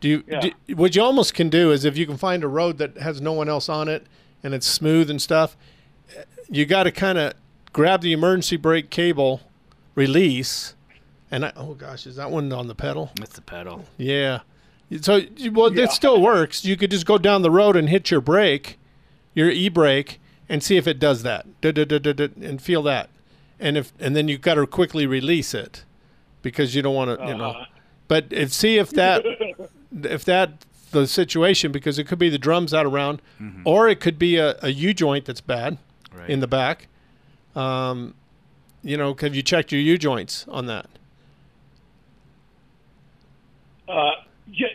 [0.01, 0.25] Do you?
[0.29, 0.41] Yeah.
[0.41, 3.21] Do, what you almost can do is if you can find a road that has
[3.21, 4.07] no one else on it
[4.45, 5.57] and it's smooth and stuff,
[6.49, 7.33] you got to kind of
[7.73, 9.41] grab the emergency brake cable,
[9.97, 10.75] release,
[11.31, 13.11] and I, oh gosh, is that one on the pedal?
[13.17, 13.87] That's the pedal.
[13.97, 14.41] Yeah.
[15.01, 15.85] So well, Yeah.
[15.85, 16.65] it still works.
[16.65, 18.79] You could just go down the road and hit your brake,
[19.35, 23.09] your e brake, and see if it does that, and feel that,
[23.59, 25.85] and if and then you've got to quickly release it
[26.43, 27.51] because you don't want to, you know.
[27.51, 27.65] Uh-huh.
[28.07, 29.25] But if see if that
[30.03, 33.21] if that the situation because it could be the drums out around,
[33.65, 35.79] or it could be a, a U joint that's bad
[36.17, 36.31] Right.
[36.31, 36.87] in the back.
[37.57, 38.15] Um,
[38.85, 40.87] you know, have you checked your U joints on that?
[43.89, 44.11] Uh,
[44.51, 44.69] yeah,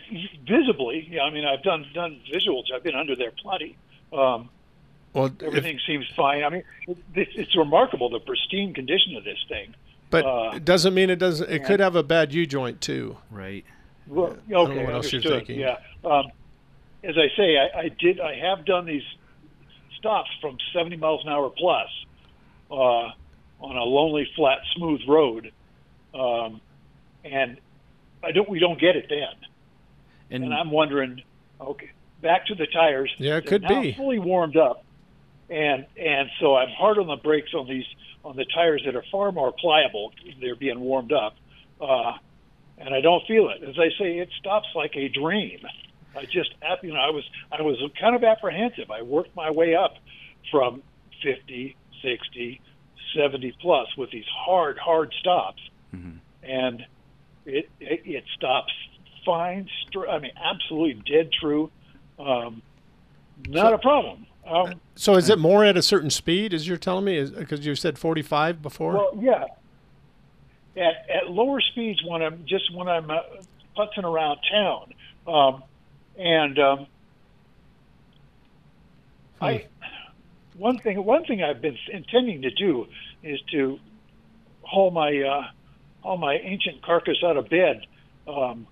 [0.46, 1.22] visibly, yeah.
[1.22, 2.64] I mean, I've done done visuals.
[2.74, 3.76] I've been under there plenty.
[4.12, 4.48] Um,
[5.12, 6.44] Well, if- everything seems fine.
[6.44, 6.62] I mean,
[7.14, 9.74] it's, it's remarkable the pristine condition of this thing.
[10.10, 11.48] But Uh, it doesn't mean it doesn't.
[11.48, 13.16] It and- could have a bad U joint too.
[13.30, 13.64] Right.
[14.06, 15.60] Well, I don't know what else you're thinking.
[15.60, 15.76] Yeah.
[16.04, 16.26] Um,
[17.04, 18.18] as I say, I, I did.
[18.20, 19.04] I have done these
[19.96, 21.88] stops from 70 miles an hour plus
[22.70, 25.52] uh, on a lonely, flat, smooth road,
[26.14, 26.60] um,
[27.24, 27.58] and
[28.24, 28.48] I don't.
[28.48, 29.28] We don't get it then.
[30.30, 31.22] And, And I'm wondering,
[31.60, 31.90] okay,
[32.22, 33.12] back to the tires.
[33.18, 33.92] Yeah, it They're could be.
[33.92, 34.84] fully warmed up,
[35.48, 37.86] and and so I'm hard on the brakes on these
[38.24, 40.12] on the tires that are far more pliable.
[40.40, 41.34] They're being warmed up,
[41.80, 42.12] uh,
[42.78, 43.62] and I don't feel it.
[43.62, 45.60] As I say, it stops like a dream.
[46.16, 46.50] I just,
[46.82, 48.90] you know, I was I was kind of apprehensive.
[48.90, 49.94] I worked my way up
[50.50, 50.82] from
[51.22, 52.60] 50, 60,
[53.14, 55.60] 70 plus with these hard, hard stops,
[56.42, 56.84] and
[57.46, 58.72] it, it it stops
[59.24, 59.68] fine.
[59.88, 61.70] Str- I mean, absolutely dead true.
[62.18, 62.62] Um,
[63.48, 64.26] not So- a problem.
[64.46, 66.52] Um, So is it more at a certain speed?
[66.52, 68.94] As you're telling me, because you said 45 before?
[68.94, 69.44] well, yeah.
[70.76, 73.18] At at lower speeds, when I'm just when I'm uh,
[73.76, 74.94] putzing around town,
[75.26, 75.62] um,
[76.16, 76.86] and um,
[79.40, 79.66] I
[80.56, 82.86] one thing one thing I've been intending to do
[83.22, 83.78] is to
[84.62, 85.42] haul my uh,
[86.02, 87.86] haul my ancient carcass out of bed
[88.28, 88.66] um,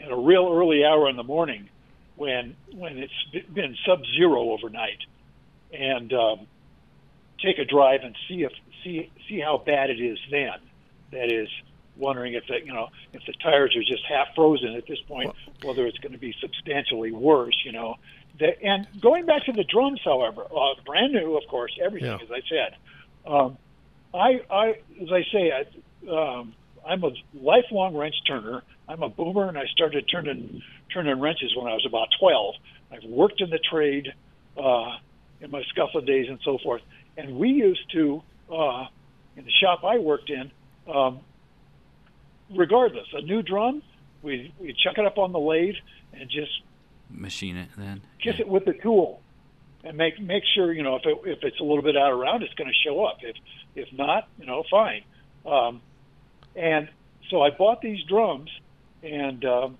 [0.00, 1.68] at a real early hour in the morning
[2.16, 4.98] when when it's been sub zero overnight,
[5.72, 6.46] and um,
[7.42, 10.54] take a drive and see if see see how bad it is then.
[11.12, 11.48] That is
[11.96, 15.34] wondering if the you know if the tires are just half frozen at this point,
[15.62, 17.56] whether it's going to be substantially worse.
[17.64, 17.96] You know,
[18.38, 22.18] the, and going back to the drums, however, uh, brand new, of course, everything Yeah.
[22.22, 22.76] as I said.
[23.26, 23.58] Um,
[24.14, 24.68] I, I,
[25.02, 26.54] as I say, I, um,
[26.86, 28.62] I'm a lifelong wrench turner.
[28.88, 32.54] I'm a boomer, and I started turning turning wrenches when I was about 12.
[32.92, 34.12] I've worked in the trade
[34.56, 34.96] uh,
[35.40, 36.82] in my scuffling days and so forth.
[37.16, 38.86] And we used to, uh,
[39.36, 40.50] in the shop I worked in,
[40.92, 41.20] um,
[42.54, 43.82] regardless, a new drum,
[44.22, 45.74] we we chuck it up on the lathe
[46.12, 46.62] and just
[47.10, 48.02] Machine it then.
[48.20, 49.20] kiss it with the tool
[49.84, 52.18] and make make sure you know if it, if it's a little bit out of
[52.18, 53.18] round, it's going to show up.
[53.22, 53.36] If
[53.74, 55.02] if not, you know, fine.
[55.44, 55.80] Um,
[56.54, 56.88] and
[57.30, 58.50] so I bought these drums
[59.06, 59.78] and um,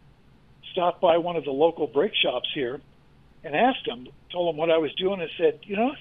[0.72, 2.80] stopped by one of the local brake shops here
[3.44, 5.94] and asked them, told them what I was doing, and said, you know,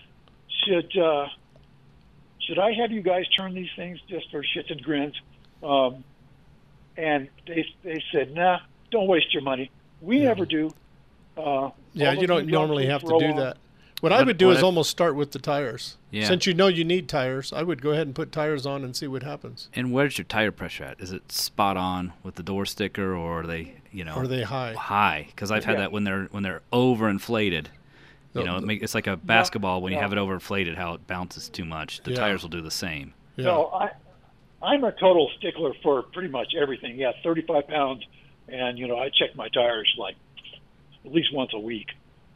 [0.66, 1.28] should uh,
[2.40, 5.20] should I have you guys turn these things just for shits and grins?
[5.64, 6.04] Um,
[6.98, 8.60] and they they said, nah,
[8.92, 9.72] don't waste your money.
[10.02, 10.72] We never do.
[11.38, 13.58] Uh, yeah, you don't normally have to do that.
[14.02, 15.98] What I would do what is if- almost start with the tires.
[16.12, 16.28] Yeah.
[16.28, 18.96] Since you know you need tires, I would go ahead and put tires on and
[18.96, 19.70] see what happens.
[19.74, 21.00] And where's your tire pressure at?
[21.00, 24.44] Is it spot on with the door sticker, or are they, you know, Are they
[24.44, 24.74] high?
[24.74, 25.80] High, because I've had Yeah.
[25.82, 27.66] that when they're when they're overinflated.
[28.34, 30.02] You The- know, it make, it's like a basketball when you no.
[30.04, 32.02] have it overinflated, how it bounces too much.
[32.04, 32.18] The Yeah.
[32.18, 33.14] tires will do the same.
[33.38, 33.46] Yeah.
[33.46, 33.92] No, I,
[34.62, 36.98] I'm a total stickler for pretty much everything.
[37.00, 38.04] Yeah, 35 pounds,
[38.50, 40.16] and you know I check my tires like
[41.06, 41.88] at least once a week.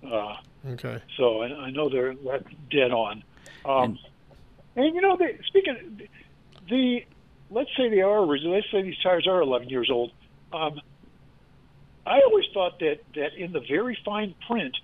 [0.10, 0.36] Uh,
[0.68, 1.02] Okay.
[1.18, 3.24] so I, I know they're that's dead on.
[3.66, 3.98] Um,
[4.76, 7.06] and you know, they, speaking of the,
[7.50, 8.54] let's say they are original.
[8.56, 10.12] Let's say these tires are 11 years old.
[10.54, 10.80] Um,
[12.06, 14.76] I always thought that that in the very fine print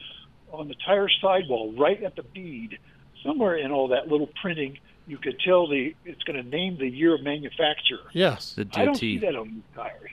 [0.52, 2.78] on the tire sidewall, right at the bead,
[3.24, 6.88] somewhere in all that little printing, you could tell the it's going to name the
[6.88, 8.00] year of manufacture.
[8.14, 8.54] Yes.
[8.54, 8.78] The DOT.
[8.82, 9.00] I don't DOT.
[9.00, 10.12] see that on these tires.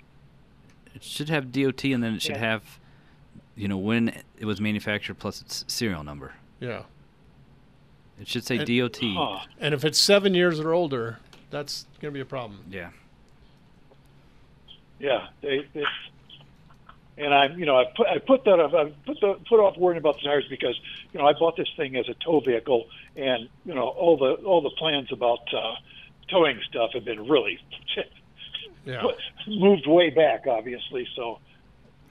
[0.95, 2.39] It should have DOT, and then it should Yeah.
[2.39, 2.79] have,
[3.57, 6.33] you know, when it was manufactured plus its serial number.
[6.61, 6.83] Yeah.
[8.21, 9.03] It should say And- DOT.
[9.61, 11.19] And if it's seven years or older,
[11.51, 12.61] that's going to be a problem.
[12.71, 12.91] Yeah.
[14.99, 15.87] Yeah, they, it's,
[17.19, 19.77] and I'm, you know, I put I put that off, I put the put off
[19.77, 20.79] worrying about the tires because,
[21.13, 22.87] you know, I bought this thing as a tow vehicle,
[23.17, 25.75] and you know, all the all the plans about uh,
[26.29, 27.59] towing stuff have been really
[28.85, 29.03] Yeah.
[29.49, 31.07] moved way back, obviously.
[31.17, 31.39] So,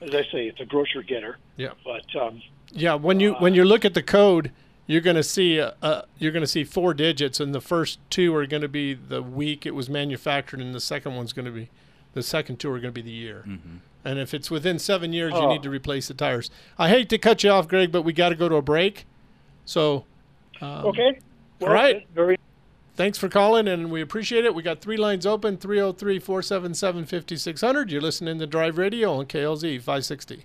[0.02, 1.38] as I say, it's a grocery getter.
[1.56, 1.70] Yeah.
[1.84, 4.50] But um, Yeah, when you when you look at the code,
[4.86, 7.98] you're going to see uh, uh, you're going to see four digits, and the first
[8.10, 11.46] two are going to be the week it was manufactured, and the second one's going
[11.46, 11.70] to be
[12.14, 13.44] the second two are going to be the year.
[13.46, 13.76] Mm-hmm.
[14.04, 15.52] And if it's within seven years, you Oh.
[15.52, 16.50] need to replace the tires.
[16.76, 19.06] I hate to cut you off, Greg, but we got to go to a break.
[19.64, 20.04] So,
[20.60, 21.18] um, okay.
[21.60, 22.06] all right.
[22.14, 22.36] Very.
[22.94, 24.54] Thanks for calling, and we appreciate it.
[24.54, 27.90] We got three lines open 303 477 5600.
[27.90, 30.44] You're listening to Drive Radio on KLZ 560.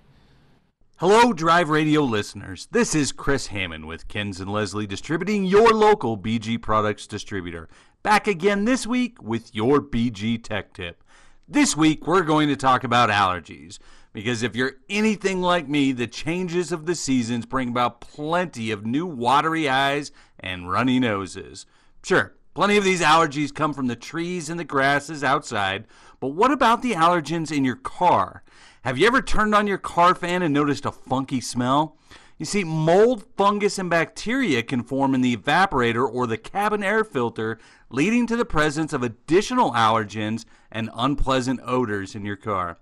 [0.96, 2.66] Hello, Drive Radio listeners.
[2.72, 7.68] This is Chris Hammond with Kens and Leslie Distributing, your local BG Products distributor.
[8.02, 11.04] Back again this week with your BG Tech Tip.
[11.46, 13.78] This week, we're going to talk about allergies.
[14.14, 18.86] Because if you're anything like me, the changes of the seasons bring about plenty of
[18.86, 21.66] new watery eyes and runny noses.
[22.02, 25.84] Sure, plenty of these allergies come from the trees and the grasses outside,
[26.18, 28.42] but what about the allergens in your car?
[28.82, 31.96] Have you ever turned on your car fan and noticed a funky smell?
[32.36, 37.04] You see, mold, fungus, and bacteria can form in the evaporator or the cabin air
[37.04, 42.78] filter, leading to the presence of additional allergens and unpleasant odors in your car.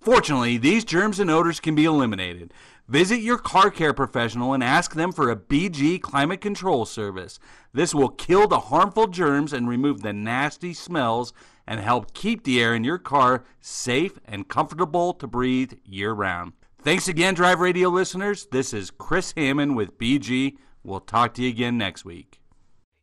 [0.00, 2.54] Fortunately, these germs and odors can be eliminated.
[2.88, 7.38] Visit your car care professional and ask them for a BG climate control service.
[7.74, 11.34] This will kill the harmful germs and remove the nasty smells
[11.66, 16.54] and help keep the air in your car safe and comfortable to breathe year round.
[16.80, 18.46] Thanks again, Drive Radio listeners.
[18.50, 20.56] This is Chris Hammond with BG.
[20.82, 22.37] We'll talk to you again next week.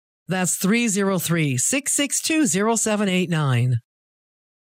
[0.31, 3.79] That's 303 662 0789.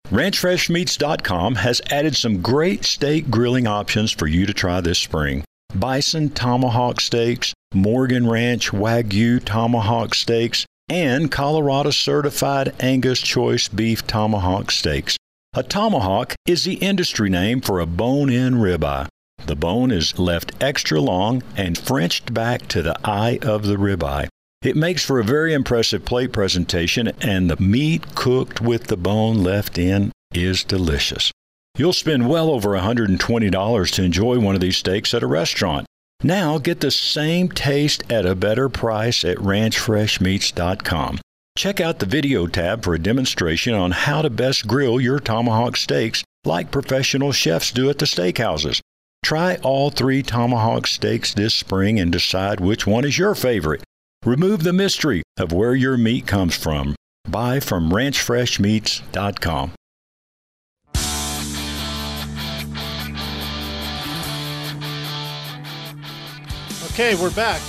[0.08, 5.44] RanchFreshMeats.com has added some great steak grilling options for you to try this spring.
[5.76, 14.72] Bison tomahawk steaks, Morgan Ranch Wagyu tomahawk steaks, and Colorado certified Angus choice beef tomahawk
[14.72, 15.18] steaks.
[15.54, 19.08] A tomahawk is the industry name for a bone in ribeye.
[19.46, 24.29] The bone is left extra long and Frenched back to the eye of the ribeye.
[24.62, 29.42] It makes for a very impressive plate presentation, and the meat cooked with the bone
[29.42, 31.32] left in is delicious.
[31.78, 35.86] You'll spend well over $120 to enjoy one of these steaks at a restaurant.
[36.22, 41.20] Now get the same taste at a better price at ranchfreshmeats.com.
[41.58, 45.78] Check out the video tab for a demonstration on how to best grill your tomahawk
[45.78, 48.82] steaks like professional chefs do at the steakhouses.
[49.24, 53.84] Try all three tomahawk steaks this spring and decide which one is your favorite.
[54.26, 56.94] Remove the mystery of where your meat comes from.
[57.30, 59.72] Buy from ranchfreshmeats.com.
[66.92, 67.62] Okay, we're back.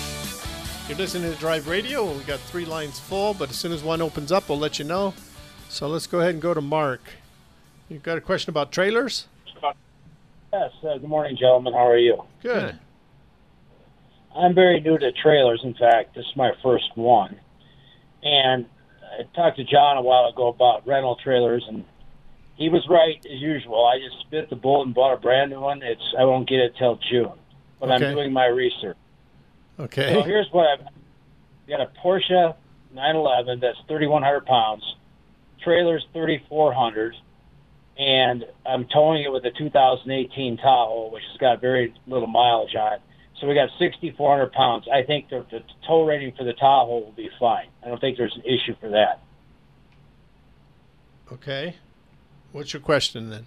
[0.88, 3.84] You're listening to Drive Radio, and we got three lines full, but as soon as
[3.84, 5.14] one opens up, we'll let you know.
[5.68, 7.00] So let's go ahead and go to Mark.
[7.88, 9.28] You've got a question about trailers?
[10.52, 10.72] Yes.
[10.82, 11.74] Uh, good morning, gentlemen.
[11.74, 12.24] How are you?
[12.42, 12.76] Good.
[14.36, 15.60] I'm very new to trailers.
[15.64, 17.38] In fact, this is my first one.
[18.22, 18.66] And
[19.18, 21.84] I talked to John a while ago about rental trailers, and
[22.56, 23.86] he was right as usual.
[23.86, 25.82] I just bit the bullet and bought a brand new one.
[25.82, 27.32] It's I won't get it till June,
[27.80, 28.06] but Okay.
[28.06, 28.96] I'm doing my research.
[29.78, 30.14] Okay.
[30.14, 30.86] So here's what I've
[31.68, 32.54] got: a Porsche
[32.92, 34.96] 911 that's 3,100 pounds,
[35.62, 37.16] trailer's 3,400,
[37.98, 42.94] and I'm towing it with a 2018 Tahoe, which has got very little mileage on
[42.94, 43.00] it.
[43.40, 44.86] So we got 6,400 pounds.
[44.92, 47.68] I think the, the tow rating for the Tahoe will be fine.
[47.82, 49.22] I don't think there's an issue for that.
[51.32, 51.76] Okay.
[52.52, 53.46] What's your question then?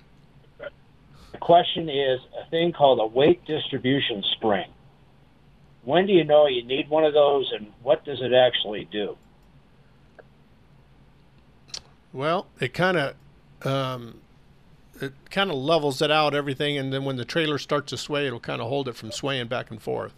[1.32, 4.70] The question is a thing called a weight distribution spring.
[5.84, 9.18] When do you know you need one of those, and what does it actually do?
[12.14, 13.16] Well, it kind of
[13.68, 14.22] um,
[15.04, 18.28] it kind of levels it out everything, and then when the trailer starts to sway,
[18.28, 20.14] it'll kind of hold it from swaying back and forth.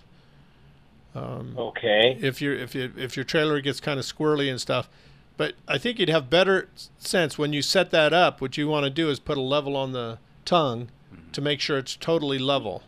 [1.14, 2.18] Um, Okay.
[2.22, 4.90] If your if you if your trailer gets kind of squirrely and stuff,
[5.38, 8.42] but I think you'd have better sense when you set that up.
[8.42, 10.90] What you want to do is put a level on the tongue
[11.32, 12.84] to make sure it's totally level.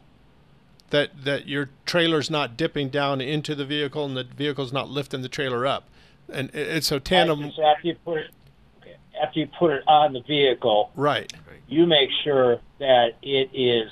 [0.90, 5.22] That that your trailer's not dipping down into the vehicle and the vehicle's not lifting
[5.22, 5.86] the trailer up,
[6.32, 7.52] and it- it's so tandem.
[7.56, 8.37] So after you put it, okay,
[9.22, 11.32] after you put it on the vehicle, Right.
[11.68, 13.92] you make sure that it is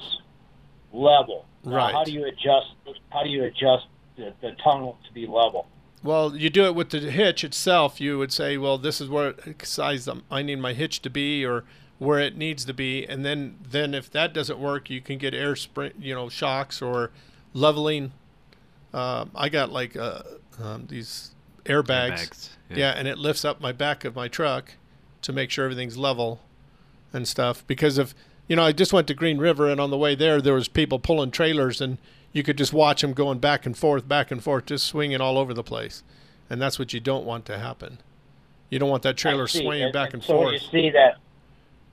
[0.94, 1.46] level.
[1.64, 1.94] Now, Right.
[1.94, 2.68] How do you adjust?
[3.10, 5.68] How do you adjust the, the tunnel to be level?
[6.04, 8.00] Well, you do it with the hitch itself.
[8.00, 11.64] You would say, well, this is where size I need my hitch to be, or
[11.98, 15.34] where it needs to be, and then then if that doesn't work, you can get
[15.34, 17.12] air spring, you know, shocks or
[17.54, 18.12] leveling.
[18.94, 20.22] Um, I got like uh,
[20.62, 21.32] um, these
[21.66, 22.78] airbags, Airbags, yeah.
[22.78, 22.92] yeah.
[22.92, 24.74] and it lifts up my back of my truck
[25.26, 26.40] to make sure everything's level
[27.12, 27.66] and stuff.
[27.68, 28.16] Because of
[28.48, 30.68] you know, I just went to Green River, and on the way there, there was
[30.68, 31.98] people pulling trailers, and
[32.32, 35.38] you could just watch them going back and forth, back and forth, just swinging all
[35.40, 36.04] over the place,
[36.50, 37.98] and that's what you don't want to happen.
[38.70, 39.64] You don't want that trailer I see.
[39.64, 40.46] swaying And- back and and so forth.
[40.46, 41.16] when you see that,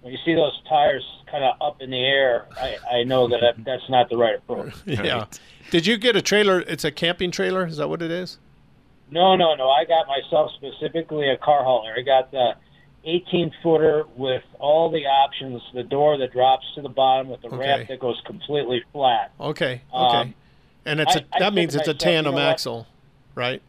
[0.03, 3.41] when you see those tires kind of up in the air, I, I know that
[3.41, 4.75] that- that's not the right approach.
[4.87, 5.25] Yeah.
[5.71, 6.61] Did you get a trailer?
[6.61, 7.65] It's a camping trailer.
[7.67, 8.39] Is that what it is?
[9.11, 9.71] No, no, no.
[9.71, 11.95] I got myself specifically a car hauler.
[11.97, 12.53] I got the
[13.05, 17.49] 18 footer with all the options, the door that drops to the bottom with the
[17.49, 17.57] Okay.
[17.57, 19.33] ramp that goes completely flat.
[19.41, 19.83] Okay.
[19.93, 20.17] Okay.
[20.17, 20.35] Um,
[20.85, 22.87] and it's a I- I that said means it's a myself, you tandem know axle,
[23.35, 23.63] right?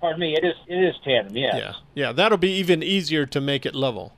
[0.00, 0.34] Pardon me.
[0.36, 0.54] It is.
[0.66, 1.36] It is tandem.
[1.36, 1.54] Yes.
[1.56, 1.72] Yeah.
[1.94, 2.12] Yeah.
[2.12, 4.12] That'll be even easier to make it level.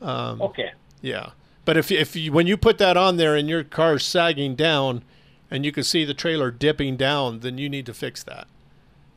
[0.00, 0.70] Um, Okay.
[1.00, 1.30] Yeah.
[1.64, 5.02] But if if you, when you put that on there and your car's sagging down,
[5.50, 8.48] and you can see the trailer dipping down, then you need to fix that.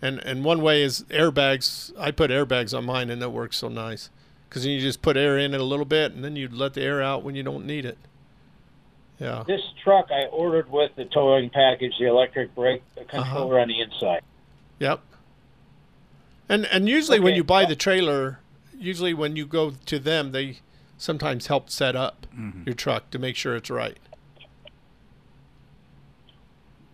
[0.02, 1.92] And and one way is airbags.
[1.98, 4.10] I put airbags on mine, and it works so nice
[4.50, 6.74] because then you just put air in it a little bit, and then you let
[6.74, 7.98] the air out when you don't need it.
[9.20, 9.44] Yeah.
[9.48, 13.06] This truck I ordered with the towing package, the electric brake Uh-huh.
[13.24, 14.22] controller on the inside.
[14.80, 15.00] Yep.
[16.50, 18.40] And and usually when you buy the trailer,
[18.78, 20.58] usually when you go to them, they
[20.98, 22.28] sometimes help set up
[22.66, 23.98] your truck to make sure it's right.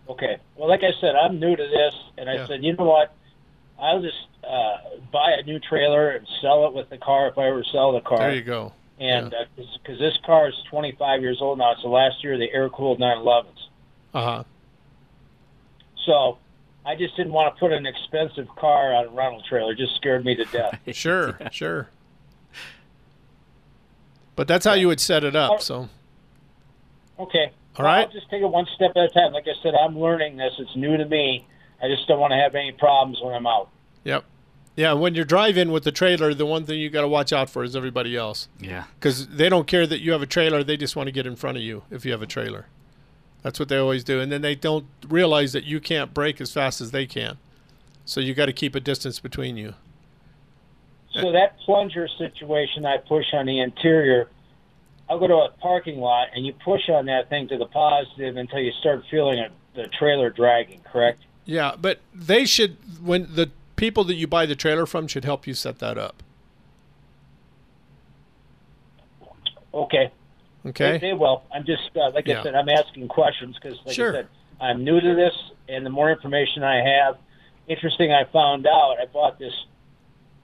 [0.08, 0.38] Okay.
[0.56, 2.46] Well, like I said, I'm new to this, and I Yeah.
[2.46, 3.14] said, you know what?
[3.78, 4.78] I'll just uh, uh,
[5.12, 8.00] buy a new trailer and sell it with the car if I ever sell the
[8.00, 8.18] car.
[8.18, 8.72] There you go.
[8.98, 13.00] And because this car is 25 years old now, so last year the air cooled
[13.00, 13.46] 911s.
[14.14, 14.44] Uh huh.
[16.06, 16.38] So
[16.84, 19.72] I just didn't want to put an expensive car on a rental trailer.
[19.72, 20.78] It just scared me to death.
[20.92, 21.88] Sure, sure.
[24.36, 25.60] But that's how you would set it up.
[25.62, 25.88] So
[27.18, 27.52] Okay.
[27.76, 28.06] All right.
[28.06, 29.32] I'll just take it one step at a time.
[29.32, 30.52] Like I said, I'm learning this.
[30.58, 31.46] It's new to me.
[31.82, 33.70] I just don't want to have any problems when I'm out.
[34.04, 34.24] Yep.
[34.74, 37.50] Yeah, when you're driving with the trailer, the one thing you got to watch out
[37.50, 38.48] for is everybody else.
[38.58, 38.84] Yeah.
[38.98, 41.36] Because they don't care that you have a trailer; they just want to get in
[41.36, 42.66] front of you if you have a trailer.
[43.42, 46.52] That's what they always do, and then they don't realize that you can't brake as
[46.52, 47.38] fast as they can.
[48.04, 49.74] So you got to keep a distance between you.
[51.12, 54.28] So that plunger situation I push on the interior,
[55.10, 58.36] I'll go to a parking lot and you push on that thing to the positive
[58.36, 61.20] until you start feeling it, the trailer dragging, correct?
[61.44, 63.50] Yeah, but they should when the
[63.82, 66.22] people that you buy the trailer from should help you set that up.
[69.74, 70.12] Okay.
[70.64, 70.92] Okay.
[70.92, 71.42] They, they will.
[71.52, 72.38] I'm just, uh, like Yeah.
[72.38, 74.10] I said, I'm asking questions because, like Sure.
[74.10, 74.28] I said,
[74.60, 75.34] I'm new to this,
[75.68, 77.18] and the more information I have,
[77.66, 78.12] interesting.
[78.12, 79.54] I found out I bought this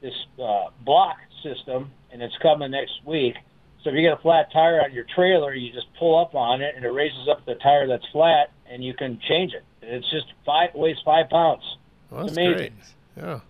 [0.01, 3.37] this uh, block system, and it's coming next week.
[3.85, 6.61] So if you get a flat tire on your trailer, you just pull up on
[6.61, 9.65] it, and it raises up the tire that's flat, and you can change it.
[9.83, 11.63] It's just five weighs five pounds.
[12.11, 12.57] Well, that's amazing.
[12.57, 12.73] great.
[13.19, 13.41] Yeah.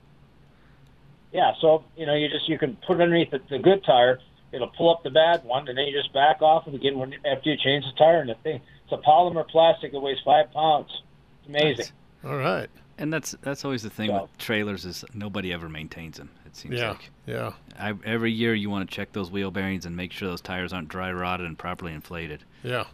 [1.32, 4.18] Yeah, so you know, you just you can put it underneath the, the good tire.
[4.50, 7.12] It'll pull up the bad one, and then you just back off and again when
[7.26, 8.20] after you change the tire.
[8.20, 11.02] And the thing, it's a polymer plastic that weighs five pounds.
[11.40, 11.86] It's amazing.
[12.24, 12.68] All right.
[12.96, 16.30] And that's that's always the thing with trailers is nobody ever maintains them.
[16.46, 17.10] It seems Yeah, like.
[17.26, 17.52] yeah.
[17.78, 20.72] I, every year you want to check those wheel bearings and make sure those tires
[20.72, 22.42] aren't dry rotted and properly inflated.
[22.64, 22.84] Yeah.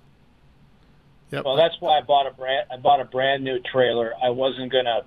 [1.31, 1.45] Yep.
[1.45, 2.67] Well, that's why I bought a brand.
[2.71, 4.13] I bought a brand new trailer.
[4.23, 5.03] I wasn't gonna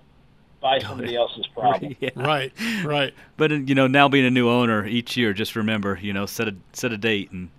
[0.62, 1.96] buy somebody else's problem.
[2.00, 2.10] Yeah.
[2.16, 2.52] Right,
[2.84, 3.14] right.
[3.38, 6.48] But you know, now being a new owner, each year, just remember, you know, set
[6.48, 7.50] a set a date and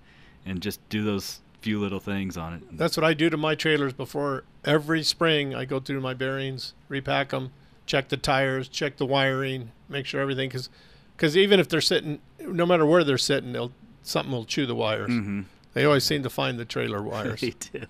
[0.47, 2.63] and just do those few little things on it.
[2.79, 5.55] That's what I do to my trailers before every spring.
[5.55, 7.51] I go through my bearings, repack them,
[7.87, 10.69] check the tires, check the wiring, make sure everything because
[11.17, 13.73] because even if they're sitting, no matter where they're sitting, they'll
[14.03, 15.11] something will chew the wires.
[15.11, 15.45] Mhm.
[15.75, 17.41] They always seem to find the trailer wires.
[17.43, 17.87] They do.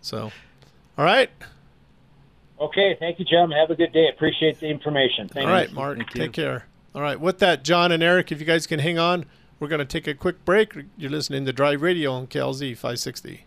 [0.00, 0.30] So,
[0.98, 1.30] all right,
[2.60, 3.58] Okay, thank you, gentlemen.
[3.58, 4.08] Have a good day.
[4.08, 5.28] Appreciate the information.
[5.28, 5.74] Thank all right, you.
[5.74, 6.66] Mark, take care.
[6.94, 9.26] All right, with that, John and Eric, if you guys can hang on,
[9.58, 10.74] we're going to take a quick break.
[10.96, 13.46] You're listening to Drive Radio on KLZ 560.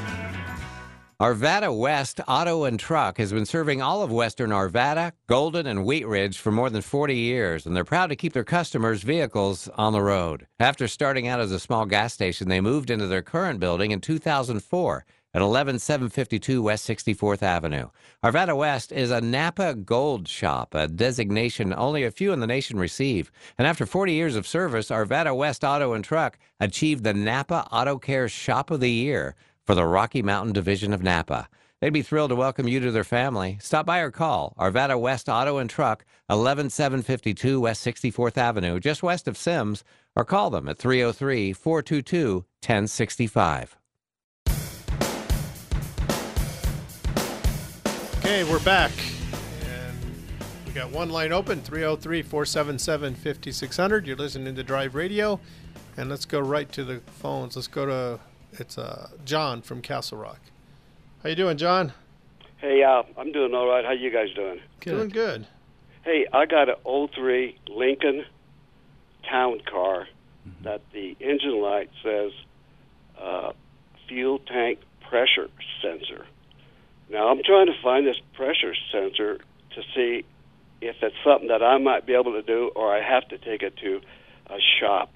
[1.21, 6.07] Arvada West Auto and Truck has been serving all of western Arvada, Golden, and Wheat
[6.07, 9.93] Ridge for more than 40 years, and they're proud to keep their customers' vehicles on
[9.93, 10.47] the road.
[10.59, 14.01] After starting out as a small gas station, they moved into their current building in
[14.01, 15.05] 2004.
[15.33, 17.89] at 11752 West 64th Avenue.
[18.23, 22.79] Arvada West is a Napa Gold shop, a designation only a few in the nation
[22.79, 23.31] receive.
[23.57, 27.97] And after 40 years of service, Arvada West Auto and Truck achieved the Napa Auto
[27.97, 29.35] Care Shop of the Year
[29.71, 31.47] for the Rocky Mountain Division of Napa.
[31.79, 33.57] They'd be thrilled to welcome you to their family.
[33.61, 39.29] Stop by or call Arvada West Auto and Truck, 11752 West 64th Avenue, just west
[39.29, 43.77] of Simms, or call them at 303 422 1065.
[48.17, 48.91] Okay, we're back.
[49.63, 49.97] And
[50.65, 54.05] we got one line open 303 477 5600.
[54.05, 55.39] You're listening to Drive Radio.
[55.95, 57.55] And let's go right to the phones.
[57.55, 58.19] Let's go to
[58.53, 60.39] it's uh, John from Castle Rock.
[61.23, 61.93] How you doing, John?
[62.57, 63.83] Hey, uh, I'm doing all right.
[63.85, 64.59] How you guys doing?
[64.81, 65.47] Doing good.
[66.03, 68.25] Hey, I got an 03 Lincoln
[69.29, 70.07] Town Car
[70.63, 72.31] that the engine light says
[73.19, 73.51] uh,
[74.07, 75.49] fuel tank pressure
[75.81, 76.25] sensor.
[77.09, 80.25] Now I'm trying to find this pressure sensor to see
[80.81, 83.61] if it's something that I might be able to do, or I have to take
[83.61, 84.01] it to
[84.47, 85.13] a shop.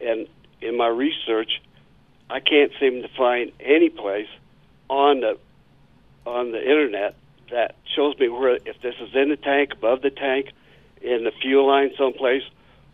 [0.00, 0.26] And
[0.60, 1.60] in my research,
[2.30, 4.28] I can't seem to find any place
[4.88, 5.38] on the
[6.24, 7.14] on the internet
[7.50, 10.50] that shows me where if this is in the tank, above the tank,
[11.00, 12.42] in the fuel line someplace,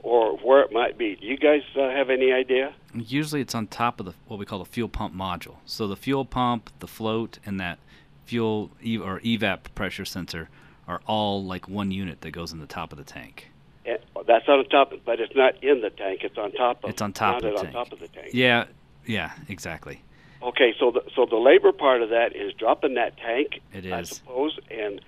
[0.03, 1.17] or where it might be.
[1.17, 2.75] Do you guys uh, have any idea?
[2.95, 5.57] Usually it's on top of the what we call the fuel pump module.
[5.65, 7.79] So the fuel pump, the float, and that
[8.27, 10.49] fuel e- or evap pressure sensor
[10.87, 13.51] are all like one unit that goes in the top of the tank.
[13.87, 16.21] And that's on top, but it's not in the tank.
[16.23, 16.91] It's on top of.
[16.91, 17.73] It's on top of the on tank.
[17.73, 18.31] top of the tank.
[18.33, 18.67] Yeah,
[19.07, 20.03] yeah, exactly.
[20.43, 24.03] Okay, so the so the labor part of that is dropping that tank, It I
[24.03, 25.01] suppose, and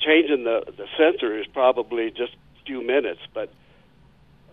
[0.00, 3.52] changing the the sensor is probably just a few minutes, but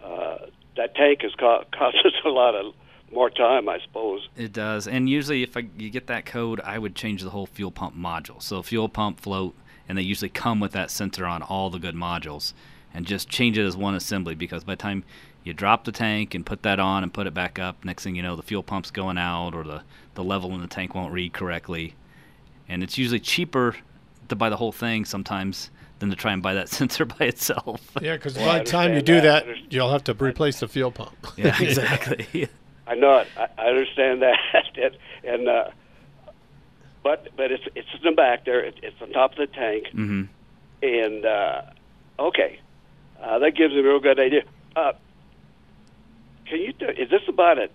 [0.03, 0.37] uh,
[0.77, 2.73] that tank has co- cost us a lot of
[3.11, 4.29] more time, I suppose.
[4.37, 7.47] It does, and usually if I, you get that code, I would change the whole
[7.47, 8.41] fuel pump module.
[8.41, 9.55] So fuel pump, float,
[9.89, 12.53] and they usually come with that sensor on all the good modules,
[12.93, 15.03] and just change it as one assembly because by the time
[15.43, 18.15] you drop the tank and put that on and put it back up, next thing
[18.15, 19.81] you know, the fuel pump's going out or the
[20.15, 21.95] the level in the tank won't read correctly,
[22.69, 23.75] and it's usually cheaper
[24.29, 27.81] to buy the whole thing sometimes than to try and buy that sensor by itself.
[28.01, 29.45] Yeah, because Well, by the time you do that.
[29.45, 31.15] that, you'll have to replace the fuel pump.
[31.37, 32.49] Yeah, exactly.
[32.87, 33.27] I know it.
[33.37, 34.37] I, I understand that,
[34.75, 35.69] and, and uh,
[37.03, 38.63] but but it's it's in the back there.
[38.63, 40.23] It, it's on top of the tank, Mm-hmm.
[40.83, 41.61] and uh,
[42.19, 42.59] okay,
[43.21, 44.43] uh, that gives me a real good idea.
[44.75, 44.93] Uh,
[46.51, 46.73] can you?
[46.73, 47.69] Do, is this about a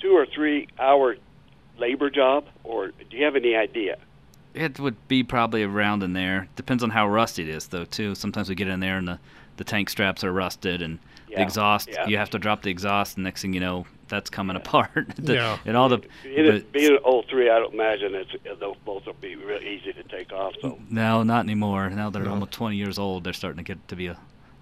[0.00, 1.16] two or three hour
[1.78, 3.96] labor job, or do you have any idea?
[4.54, 6.48] It would be probably around in there.
[6.56, 7.84] Depends on how rusty it is, though.
[7.84, 8.14] Too.
[8.14, 9.18] Sometimes we get in there and the,
[9.58, 10.98] the tank straps are rusted, and
[11.28, 11.90] the exhaust.
[11.92, 12.06] yeah.
[12.06, 15.08] You have to drop the exhaust, and next thing you know, that's coming apart.
[15.18, 15.58] The- Yeah.
[15.66, 15.98] And all the.
[16.22, 19.60] Being, but- being an old three, I don't imagine it's those both will be real
[19.60, 20.54] easy to take off.
[20.62, 21.90] So no, not anymore.
[21.90, 22.30] Now they're No.
[22.30, 23.24] almost 20 years old.
[23.24, 24.16] They're starting to get to be a,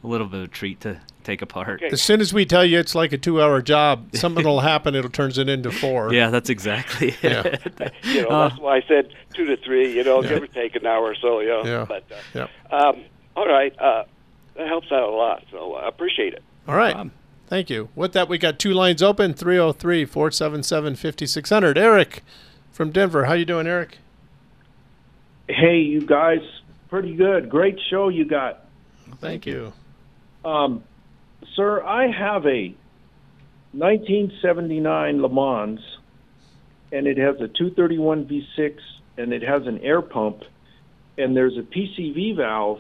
[0.05, 1.83] a little bit of a treat to take apart.
[1.83, 4.95] As soon as we tell you it's like a two-hour job, something will happen.
[4.95, 6.13] It'll turns it into four.
[6.13, 7.43] Yeah, that's exactly Yeah.
[7.45, 7.93] it.
[8.05, 9.97] you know Uh, that's why I said two to three.
[9.97, 10.29] You know, Yeah.
[10.29, 11.41] give or take an hour or so.
[11.41, 11.87] You know, Yeah.
[11.89, 12.51] but uh, Yep.
[12.73, 14.05] um, all right, uh,
[14.57, 15.43] that helps out a lot.
[15.51, 16.43] So I appreciate it.
[16.69, 17.11] All right.
[17.47, 17.89] Thank you.
[17.95, 21.77] With that, we got two lines open 303 477 5600.
[21.79, 22.23] Eric
[22.73, 23.25] from Denver.
[23.25, 23.99] How you doing, Eric?
[25.49, 26.41] Hey, you guys,
[26.89, 27.49] pretty good.
[27.51, 28.61] Great show you got.
[29.21, 29.73] Thank you.
[30.45, 30.85] Um,
[31.57, 32.75] sir, I have a
[33.73, 35.81] 1979 Le Mans,
[36.93, 38.77] and it has a 231 V6,
[39.17, 40.43] and it has an air pump,
[41.17, 42.79] and there's a PCV valve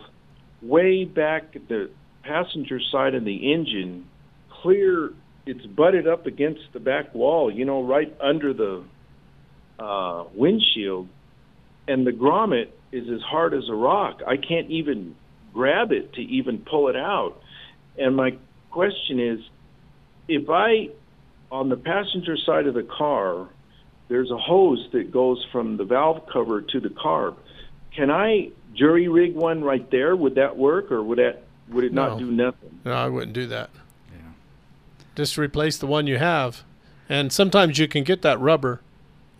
[0.62, 1.90] way back at the
[2.22, 4.06] passenger side of the engine,
[4.62, 5.12] clear.
[5.46, 8.82] It's butted up against the back wall, you know, right under the
[9.78, 11.08] uh, windshield,
[11.86, 14.20] and the grommet is as hard as a rock.
[14.26, 15.16] I can't even
[15.52, 17.40] grab it to even pull it out.
[17.98, 18.36] And my
[18.70, 19.40] question is
[20.28, 20.90] if I,
[21.50, 23.48] on the passenger side of the car,
[24.08, 27.36] there's a hose that goes from the valve cover to the carb.
[27.94, 30.16] Can I jury rig one right there?
[30.16, 32.08] Would that work, or would that would it No.
[32.10, 32.80] not do nothing?
[32.84, 33.70] No, I wouldn't do that.
[34.12, 34.32] Yeah.
[35.14, 36.62] Just replace the one you have.
[37.08, 38.80] And sometimes you can get that rubber.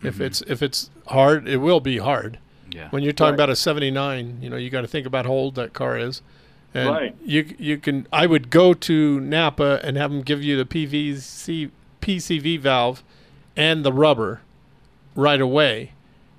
[0.01, 0.23] If mm-hmm.
[0.23, 2.39] it's if it's hard, it will be hard.
[2.71, 2.89] Yeah.
[2.89, 3.35] When you're talking Right.
[3.35, 6.21] about a 79, you know, you got to think about how old that car is.
[6.75, 7.15] And Right.
[7.25, 11.71] you you can I would go to Napa and have them give you the PVC
[12.01, 13.01] PCV valve
[13.55, 14.41] and the rubber
[15.15, 15.93] right away.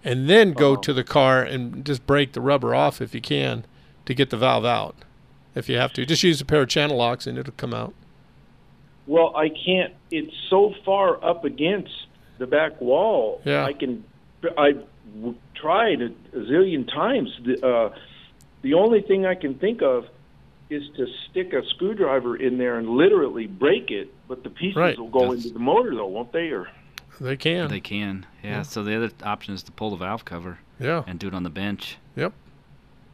[0.04, 0.82] And then go Uh-huh.
[0.82, 3.64] to the car and just break the rubber off if you can
[4.04, 4.94] to get the valve out.
[5.54, 7.94] If you have to, just use a pair of channel locks and it'll come out.
[9.06, 9.94] Well, I can't.
[10.10, 12.06] It's so far up against
[12.38, 13.40] the back wall.
[13.44, 13.64] Yeah.
[13.64, 14.04] I can
[14.58, 14.84] I've
[15.54, 17.30] tried a, a zillion times.
[17.44, 17.94] The, uh,
[18.62, 20.06] the only thing I can think of
[20.70, 24.98] is to stick a screwdriver in there and literally break it, but the pieces Right.
[24.98, 26.48] will go into the motor, though, won't they?
[26.48, 26.68] Or
[27.20, 27.68] They can.
[27.68, 28.26] They can.
[28.42, 28.50] Yeah.
[28.50, 28.62] Yeah.
[28.62, 30.58] So the other option is to pull the valve cover.
[30.80, 31.02] Yeah.
[31.06, 31.96] And do it on the bench.
[32.16, 32.32] Yep.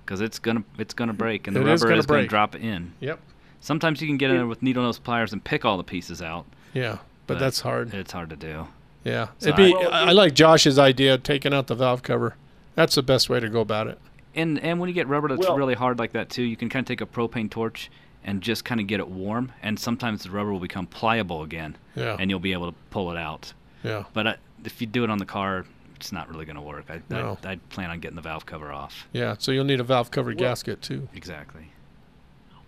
[0.04, 2.56] Because it's gonna it's gonna break and the It is rubber gonna is gonna drop
[2.56, 2.92] in.
[3.00, 3.20] Yep.
[3.60, 6.20] Sometimes you can get in there with needle nose pliers and pick all the pieces
[6.20, 6.44] out.
[6.74, 6.98] Yeah,
[7.28, 7.94] but that's hard.
[7.94, 8.66] It's hard to do.
[9.04, 9.72] Yeah, So it'd be.
[9.74, 12.34] I- I, I like Josh's idea of taking out the valve cover.
[12.74, 13.98] That's the best way to go about it.
[14.34, 16.68] And and when you get rubber that's Well- really hard like that too, you can
[16.68, 17.90] kind of take a propane torch
[18.24, 21.76] and just kind of get it warm, and sometimes the rubber will become pliable again.
[21.96, 22.16] Yeah.
[22.18, 23.52] And you'll be able to pull it out.
[23.82, 24.04] Yeah.
[24.14, 25.64] But I, if you do it on the car,
[25.96, 26.84] it's not really going to work.
[26.88, 27.36] I, No.
[27.44, 29.08] I I'd plan on getting the valve cover off.
[29.12, 31.08] Yeah, so you'll need a valve cover gasket too.
[31.14, 31.72] Exactly.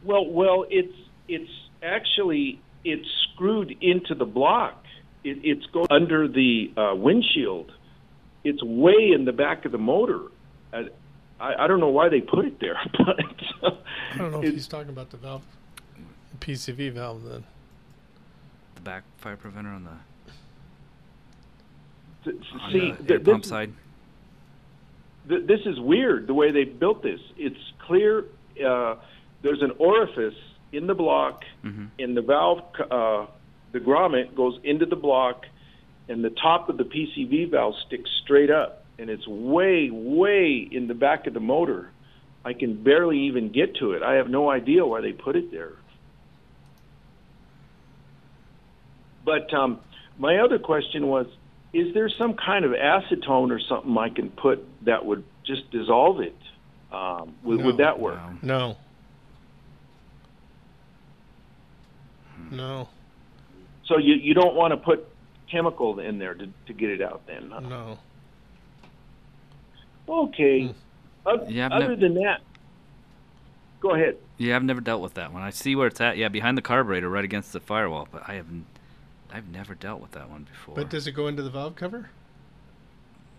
[0.03, 0.95] well, well, it's
[1.29, 1.51] it's
[1.83, 4.85] actually it's screwed into the block.
[5.23, 7.73] It, it's go under the uh, windshield.
[8.43, 10.21] It's way in the back of the motor.
[10.73, 10.89] I,
[11.41, 13.21] I, I don't know why they put it there, but
[14.13, 15.43] I don't know if he's talking about the valve,
[16.33, 17.45] the PCV valve then.
[18.77, 19.91] The back fire preventer on the
[22.25, 23.73] Th- on see, the th- air this pump is- side.
[25.29, 27.21] th- this is weird the way they built this.
[27.37, 28.25] It's clear.
[28.65, 28.97] Uh,
[29.43, 30.35] there's an orifice
[30.73, 31.85] in the block, Mm-hmm.
[31.99, 32.61] and the valve,
[32.91, 33.27] uh,
[33.73, 35.45] the grommet goes into the block,
[36.09, 40.87] and the top of the PCV valve sticks straight up, and it's way, way in
[40.87, 41.91] the back of the motor.
[42.45, 44.03] I can barely even get to it.
[44.03, 45.73] I have no idea why they put it there.
[49.25, 49.81] But um,
[50.19, 51.27] my other question was
[51.73, 56.21] is there some kind of acetone or something I can put that would just dissolve
[56.21, 56.37] it?
[56.93, 58.21] Um, would, would that work?
[58.43, 58.77] No.
[62.51, 62.89] No.
[63.87, 65.09] So you, you don't want to put
[65.51, 67.51] chemical in there to, to get it out then?
[67.53, 67.61] huh?
[67.61, 67.99] No.
[70.09, 70.75] Okay.
[71.27, 72.41] Oth- Yeah, other nev- than that,
[73.81, 74.17] go ahead.
[74.37, 75.43] Yeah, I've never dealt with that one.
[75.43, 76.17] I see where it's at.
[76.17, 78.09] Yeah, behind the carburetor, right against the firewall.
[78.11, 78.67] But I have, n-
[79.33, 80.75] I've never dealt with that one before.
[80.75, 82.11] But does it go into the valve cover?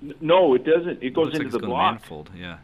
[0.01, 1.03] N- No, it doesn't.
[1.03, 1.93] It goes Looks like into it's the going block.
[1.95, 2.29] manifold.
[2.35, 2.57] Yeah.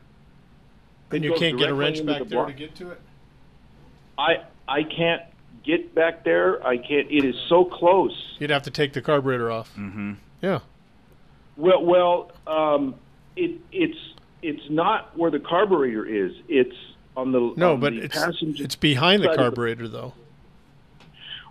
[1.12, 2.58] And you can't get a wrench into back the there to block.
[2.58, 3.02] get to it?
[4.18, 5.24] I I can't
[5.66, 6.66] get back there.
[6.66, 7.12] I can't.
[7.12, 8.38] It is so close.
[8.40, 9.70] You'd have to take the carburetor off.
[9.78, 10.14] Mm-hmm.
[10.42, 10.60] Yeah.
[11.58, 12.96] Well, well, um,
[13.36, 13.98] it it's
[14.42, 16.34] it's not where the carburetor is.
[16.48, 16.76] It's
[17.16, 20.14] on the No, on but the it's passenger it's behind the carburetor though.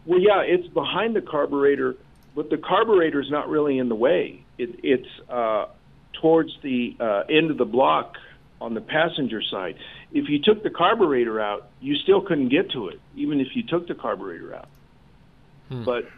[0.07, 1.95] Well, yeah, it's behind the carburetor,
[2.35, 4.43] but the carburetor is not really in the way.
[4.57, 5.67] It, it's uh,
[6.15, 8.17] towards the uh, end of the block
[8.61, 9.77] on the passenger side.
[10.13, 13.63] If you took the carburetor out, you still couldn't get to it, even if you
[13.63, 14.69] took the carburetor out.
[15.69, 15.85] Hmm.
[15.85, 16.09] But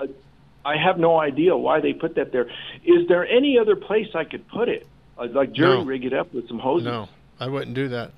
[0.00, 0.06] uh,
[0.64, 2.46] I have no idea why they put that there.
[2.84, 4.86] Is there any other place I could put it?
[5.18, 5.84] Uh, like jury No.
[5.84, 6.86] rig it up with some hoses?
[6.86, 7.08] No,
[7.38, 8.12] I wouldn't do that.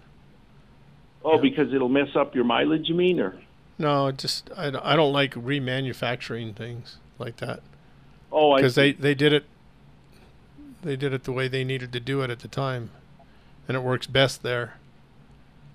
[1.24, 3.18] Oh, because it'll mess up your mileage, you mean?
[3.20, 3.34] Or
[3.78, 7.60] No, it just I, don't- I don't like remanufacturing things like that.
[8.32, 9.44] Oh, I because they they did it.
[10.82, 12.90] They did it the way they needed to do it at the time,
[13.66, 14.74] and it works best there.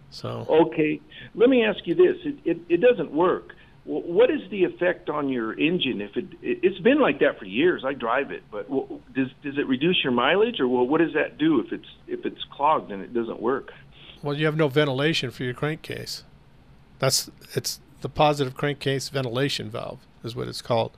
[0.10, 1.00] So Okay,
[1.36, 3.56] let me ask you this: it it, it doesn't work.
[3.84, 6.60] Wh- What is the effect on your engine if it, it?
[6.64, 7.84] It's been like that for years.
[7.86, 8.70] I drive it, but
[9.14, 12.26] does does it reduce your mileage, or wh- what does that do if it's if
[12.26, 13.72] it's clogged and it doesn't work?
[14.24, 16.24] well, you have no ventilation for your crankcase.
[17.00, 20.92] That's it's the positive crankcase ventilation valve is what it's called.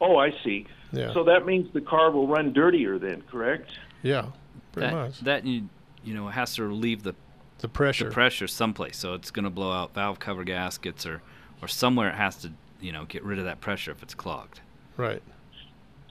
[0.00, 0.66] Oh, I see.
[0.92, 1.12] Yeah.
[1.14, 3.70] So that means the car will run dirtier then, correct?
[4.02, 4.26] Yeah,
[4.72, 5.20] pretty that, much.
[5.20, 5.68] That you
[6.04, 7.14] you know has to relieve the
[7.58, 8.98] the pressure the pressure someplace.
[8.98, 11.22] So it's going to blow out valve cover gaskets or
[11.66, 14.60] or somewhere it has to you know get rid of that pressure if it's clogged.
[14.96, 15.22] Right.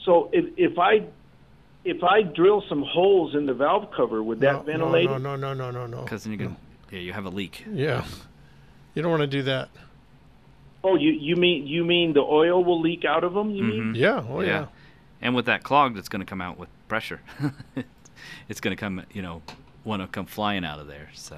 [0.03, 1.06] So if if I
[1.86, 5.06] if I drill some holes in the valve cover, would that No, ventilate?
[5.10, 5.20] no, it?
[5.20, 6.01] no, no, no, no, no.
[6.01, 6.58] Because then you can
[6.91, 7.64] yeah you have a leak.
[7.72, 8.06] Yeah.
[8.93, 9.70] You don't want to do that.
[10.84, 13.51] Oh, you you mean you mean the oil will leak out of them?
[13.51, 13.84] You mean?
[13.93, 13.95] Mhm.
[13.95, 14.26] Yeah.
[14.30, 14.66] Oh yeah.
[15.22, 17.22] And with that clogged, it's going to come out with pressure.
[18.49, 19.41] it's going to come you know
[19.86, 21.10] want to come flying out of there.
[21.14, 21.38] So.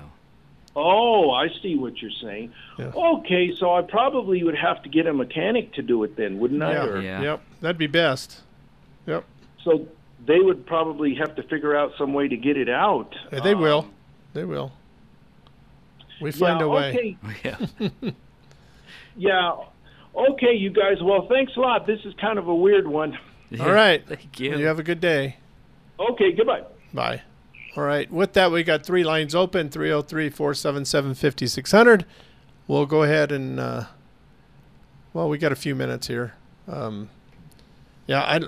[0.79, 2.53] Oh, I see what you're saying.
[2.77, 2.91] Yeah.
[2.95, 6.61] Okay, so I probably would have to get a mechanic to do it then, wouldn't
[6.61, 6.71] I?
[6.73, 6.85] Yeah.
[6.85, 7.41] Or- Yep.
[7.61, 8.41] That'd be best.
[9.07, 9.23] Yep.
[9.63, 9.87] So
[10.25, 13.15] they would probably have to figure out some way to get it out.
[13.33, 13.87] Yeah, they Um, will.
[14.33, 14.71] They will.
[16.21, 16.89] We find yeah, a way.
[16.89, 17.17] Okay.
[18.03, 18.11] Yeah.
[19.19, 19.53] Yeah.
[20.15, 21.01] Okay, you guys.
[21.01, 21.87] Well, thanks a lot.
[21.87, 23.17] This is kind of a weird one.
[23.59, 24.05] All right.
[24.07, 24.55] Thank you.
[24.57, 25.37] You have a good day.
[25.99, 26.61] Okay, goodbye.
[26.93, 27.21] Bye.
[27.77, 28.11] All right.
[28.11, 32.05] With that, we got three lines open 303 477 5600.
[32.67, 33.83] We'll go ahead and, uh,
[35.13, 36.33] well, we got a few minutes here.
[36.67, 37.09] Um,
[38.07, 38.39] yeah, I,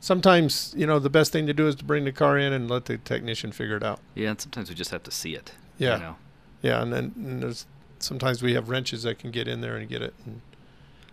[0.00, 2.70] sometimes you know the best thing to do is to bring the car in and
[2.70, 4.00] let the technician figure it out.
[4.14, 5.52] Yeah, and sometimes we just have to see it.
[5.78, 6.16] Yeah, You know?
[6.62, 7.66] yeah, and then and there's
[7.98, 10.14] sometimes we have wrenches that can get in there and get it.
[10.26, 10.40] And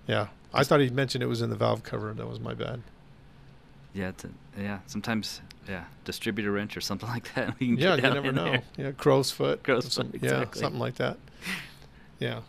[0.08, 2.14] yeah, I thought he mentioned it was in the valve cover.
[2.14, 2.82] That was my bad.
[3.94, 4.80] Yeah, it's a, yeah.
[4.88, 7.60] Sometimes, yeah, distributor wrench or something like that.
[7.60, 8.46] We can Yeah, get you never know.
[8.46, 8.64] there.
[8.78, 9.64] Yeah, crow's foot.
[9.64, 11.18] Crow's some- foot, Yeah, something like that.
[12.20, 12.42] Yeah.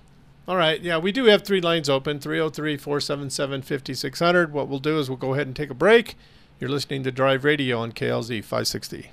[0.49, 0.81] All right.
[0.81, 4.53] Yeah, we do have three lines open 303 477 5600.
[4.53, 6.15] What we'll do is we'll go ahead and take a break.
[6.61, 9.11] You're listening to Drive Radio on KLZ 560.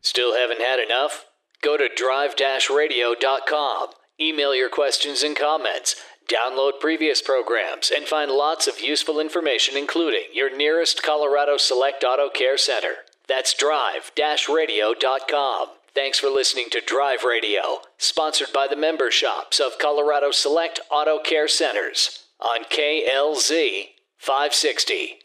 [0.00, 1.26] Still haven't had enough?
[1.62, 3.88] Go to drive-radio.com.
[4.20, 5.96] Email your questions and comments.
[6.28, 12.28] Download previous programs and find lots of useful information, including your nearest Colorado Select Auto
[12.28, 12.94] Care Center.
[13.28, 15.68] That's drive-radio.com.
[15.94, 21.18] Thanks for listening to Drive Radio, sponsored by the member shops of Colorado Select Auto
[21.18, 25.18] Care Centers on KLZ 560.